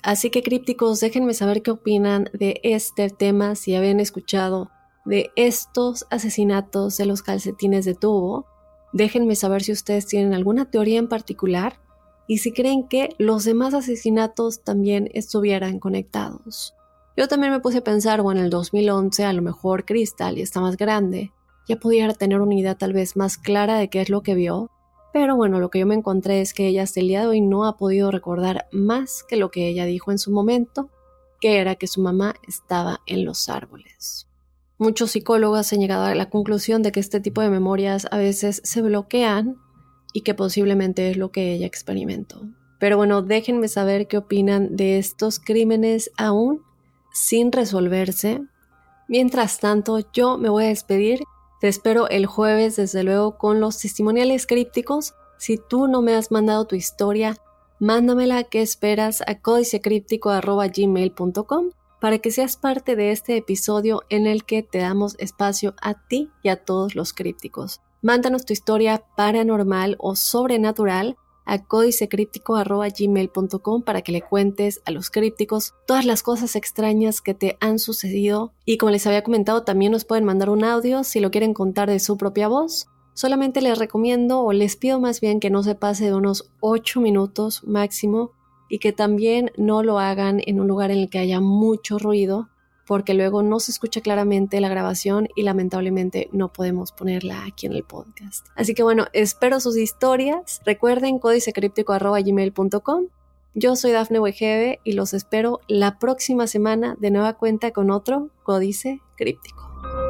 Así 0.02 0.30
que 0.30 0.42
crípticos, 0.42 1.00
déjenme 1.00 1.34
saber 1.34 1.62
qué 1.62 1.72
opinan 1.72 2.30
de 2.32 2.60
este 2.62 3.10
tema, 3.10 3.56
si 3.56 3.74
habían 3.74 4.00
escuchado 4.00 4.70
de 5.04 5.30
estos 5.36 6.06
asesinatos 6.10 6.96
de 6.96 7.06
los 7.06 7.22
calcetines 7.22 7.84
de 7.84 7.94
tubo. 7.94 8.46
Déjenme 8.92 9.36
saber 9.36 9.62
si 9.62 9.72
ustedes 9.72 10.06
tienen 10.06 10.34
alguna 10.34 10.70
teoría 10.70 10.98
en 10.98 11.08
particular 11.08 11.80
y 12.26 12.38
si 12.38 12.52
creen 12.52 12.86
que 12.86 13.14
los 13.18 13.44
demás 13.44 13.74
asesinatos 13.74 14.62
también 14.62 15.10
estuvieran 15.14 15.78
conectados. 15.78 16.74
Yo 17.16 17.28
también 17.28 17.52
me 17.52 17.60
puse 17.60 17.78
a 17.78 17.84
pensar, 17.84 18.22
bueno, 18.22 18.40
en 18.40 18.46
el 18.46 18.50
2011 18.50 19.24
a 19.24 19.32
lo 19.32 19.42
mejor 19.42 19.84
Crystal 19.84 20.38
y 20.38 20.42
está 20.42 20.60
más 20.60 20.76
grande, 20.76 21.32
ya 21.68 21.76
pudiera 21.76 22.14
tener 22.14 22.40
una 22.40 22.54
idea 22.54 22.76
tal 22.76 22.92
vez 22.92 23.16
más 23.16 23.36
clara 23.36 23.76
de 23.78 23.90
qué 23.90 24.00
es 24.00 24.10
lo 24.10 24.22
que 24.22 24.34
vio. 24.34 24.70
Pero 25.12 25.34
bueno, 25.34 25.58
lo 25.58 25.70
que 25.70 25.80
yo 25.80 25.86
me 25.86 25.96
encontré 25.96 26.40
es 26.40 26.54
que 26.54 26.68
ella 26.68 26.84
hasta 26.84 27.00
el 27.00 27.08
día 27.08 27.26
de 27.26 27.40
no 27.40 27.66
ha 27.66 27.76
podido 27.76 28.10
recordar 28.10 28.68
más 28.70 29.24
que 29.24 29.36
lo 29.36 29.50
que 29.50 29.68
ella 29.68 29.84
dijo 29.84 30.12
en 30.12 30.18
su 30.18 30.30
momento, 30.30 30.88
que 31.40 31.58
era 31.58 31.74
que 31.74 31.88
su 31.88 32.00
mamá 32.00 32.34
estaba 32.46 33.00
en 33.06 33.24
los 33.24 33.48
árboles. 33.48 34.29
Muchos 34.80 35.12
psicólogos 35.12 35.72
han 35.72 35.78
llegado 35.78 36.06
a 36.06 36.14
la 36.16 36.28
conclusión 36.28 36.82
de 36.82 36.90
que 36.90 36.98
este 36.98 37.20
tipo 37.20 37.40
de 37.40 37.50
memorias 37.50 38.08
a 38.10 38.16
veces 38.16 38.60
se 38.64 38.82
bloquean 38.82 39.58
y 40.12 40.22
que 40.22 40.34
posiblemente 40.34 41.10
es 41.10 41.16
lo 41.16 41.30
que 41.30 41.52
ella 41.52 41.66
experimentó. 41.66 42.48
Pero 42.80 42.96
bueno, 42.96 43.22
déjenme 43.22 43.68
saber 43.68 44.08
qué 44.08 44.16
opinan 44.16 44.74
de 44.74 44.98
estos 44.98 45.38
crímenes 45.38 46.10
aún 46.16 46.62
sin 47.12 47.52
resolverse. 47.52 48.42
Mientras 49.06 49.60
tanto, 49.60 50.00
yo 50.12 50.36
me 50.36 50.48
voy 50.48 50.64
a 50.64 50.68
despedir 50.68 51.20
te 51.60 51.68
espero 51.68 52.08
el 52.08 52.26
jueves, 52.26 52.74
desde 52.76 53.04
luego, 53.04 53.36
con 53.36 53.60
los 53.60 53.78
testimoniales 53.78 54.46
crípticos. 54.46 55.12
Si 55.36 55.58
tú 55.58 55.88
no 55.88 56.00
me 56.00 56.14
has 56.14 56.30
mandado 56.30 56.66
tu 56.66 56.74
historia, 56.74 57.36
mándamela 57.78 58.44
que 58.44 58.62
esperas 58.62 59.22
a 59.26 59.40
códicecríptico.gmail.com 59.40 61.70
para 62.00 62.18
que 62.18 62.30
seas 62.30 62.56
parte 62.56 62.96
de 62.96 63.12
este 63.12 63.36
episodio 63.36 64.02
en 64.08 64.26
el 64.26 64.44
que 64.44 64.62
te 64.62 64.78
damos 64.78 65.16
espacio 65.18 65.74
a 65.80 65.94
ti 65.94 66.30
y 66.42 66.48
a 66.48 66.64
todos 66.64 66.94
los 66.94 67.12
crípticos. 67.12 67.80
Mándanos 68.02 68.46
tu 68.46 68.52
historia 68.52 69.04
paranormal 69.16 69.96
o 69.98 70.14
sobrenatural 70.16 71.16
a 71.44 71.64
códicecríptico.gmail.com 71.64 73.82
para 73.82 74.02
que 74.02 74.12
le 74.12 74.22
cuentes 74.22 74.80
a 74.84 74.92
los 74.92 75.10
crípticos 75.10 75.74
todas 75.86 76.04
las 76.04 76.22
cosas 76.22 76.54
extrañas 76.56 77.20
que 77.20 77.34
te 77.34 77.58
han 77.60 77.78
sucedido. 77.78 78.52
Y 78.64 78.78
como 78.78 78.90
les 78.90 79.06
había 79.06 79.24
comentado, 79.24 79.64
también 79.64 79.92
nos 79.92 80.04
pueden 80.04 80.24
mandar 80.24 80.48
un 80.48 80.64
audio 80.64 81.04
si 81.04 81.20
lo 81.20 81.30
quieren 81.30 81.52
contar 81.52 81.90
de 81.90 81.98
su 81.98 82.16
propia 82.16 82.48
voz. 82.48 82.86
Solamente 83.14 83.60
les 83.60 83.78
recomiendo 83.78 84.40
o 84.40 84.52
les 84.52 84.76
pido 84.76 85.00
más 85.00 85.20
bien 85.20 85.40
que 85.40 85.50
no 85.50 85.62
se 85.62 85.74
pase 85.74 86.06
de 86.06 86.14
unos 86.14 86.50
8 86.60 87.00
minutos 87.00 87.64
máximo 87.64 88.32
y 88.70 88.78
que 88.78 88.92
también 88.92 89.50
no 89.59 89.83
lo 89.83 89.98
hagan 89.98 90.40
en 90.46 90.61
un 90.61 90.68
lugar 90.68 90.90
en 90.90 90.98
el 90.98 91.11
que 91.11 91.18
haya 91.18 91.40
mucho 91.40 91.98
ruido 91.98 92.48
porque 92.87 93.14
luego 93.14 93.44
no 93.44 93.61
se 93.61 93.70
escucha 93.70 94.00
claramente 94.00 94.61
la 94.61 94.68
grabación 94.68 95.28
y 95.37 95.42
lamentablemente 95.42 96.28
no 96.33 96.52
podemos 96.52 96.90
ponerla 96.90 97.44
aquí 97.44 97.66
en 97.66 97.72
el 97.72 97.85
podcast. 97.85 98.48
Así 98.56 98.74
que 98.74 98.83
bueno, 98.83 99.06
espero 99.12 99.61
sus 99.61 99.76
historias. 99.76 100.61
Recuerden 100.64 101.20
códicecríptico.gmail.com. 101.20 103.04
Yo 103.54 103.76
soy 103.76 103.92
Dafne 103.92 104.18
Wegebe 104.18 104.80
y 104.83 104.94
los 104.94 105.14
espero 105.14 105.61
la 105.68 106.00
próxima 106.00 106.48
semana 106.48 106.96
de 106.98 107.12
nueva 107.12 107.35
cuenta 107.35 107.70
con 107.70 107.92
otro 107.92 108.30
Códice 108.42 109.00
Críptico. 109.16 110.09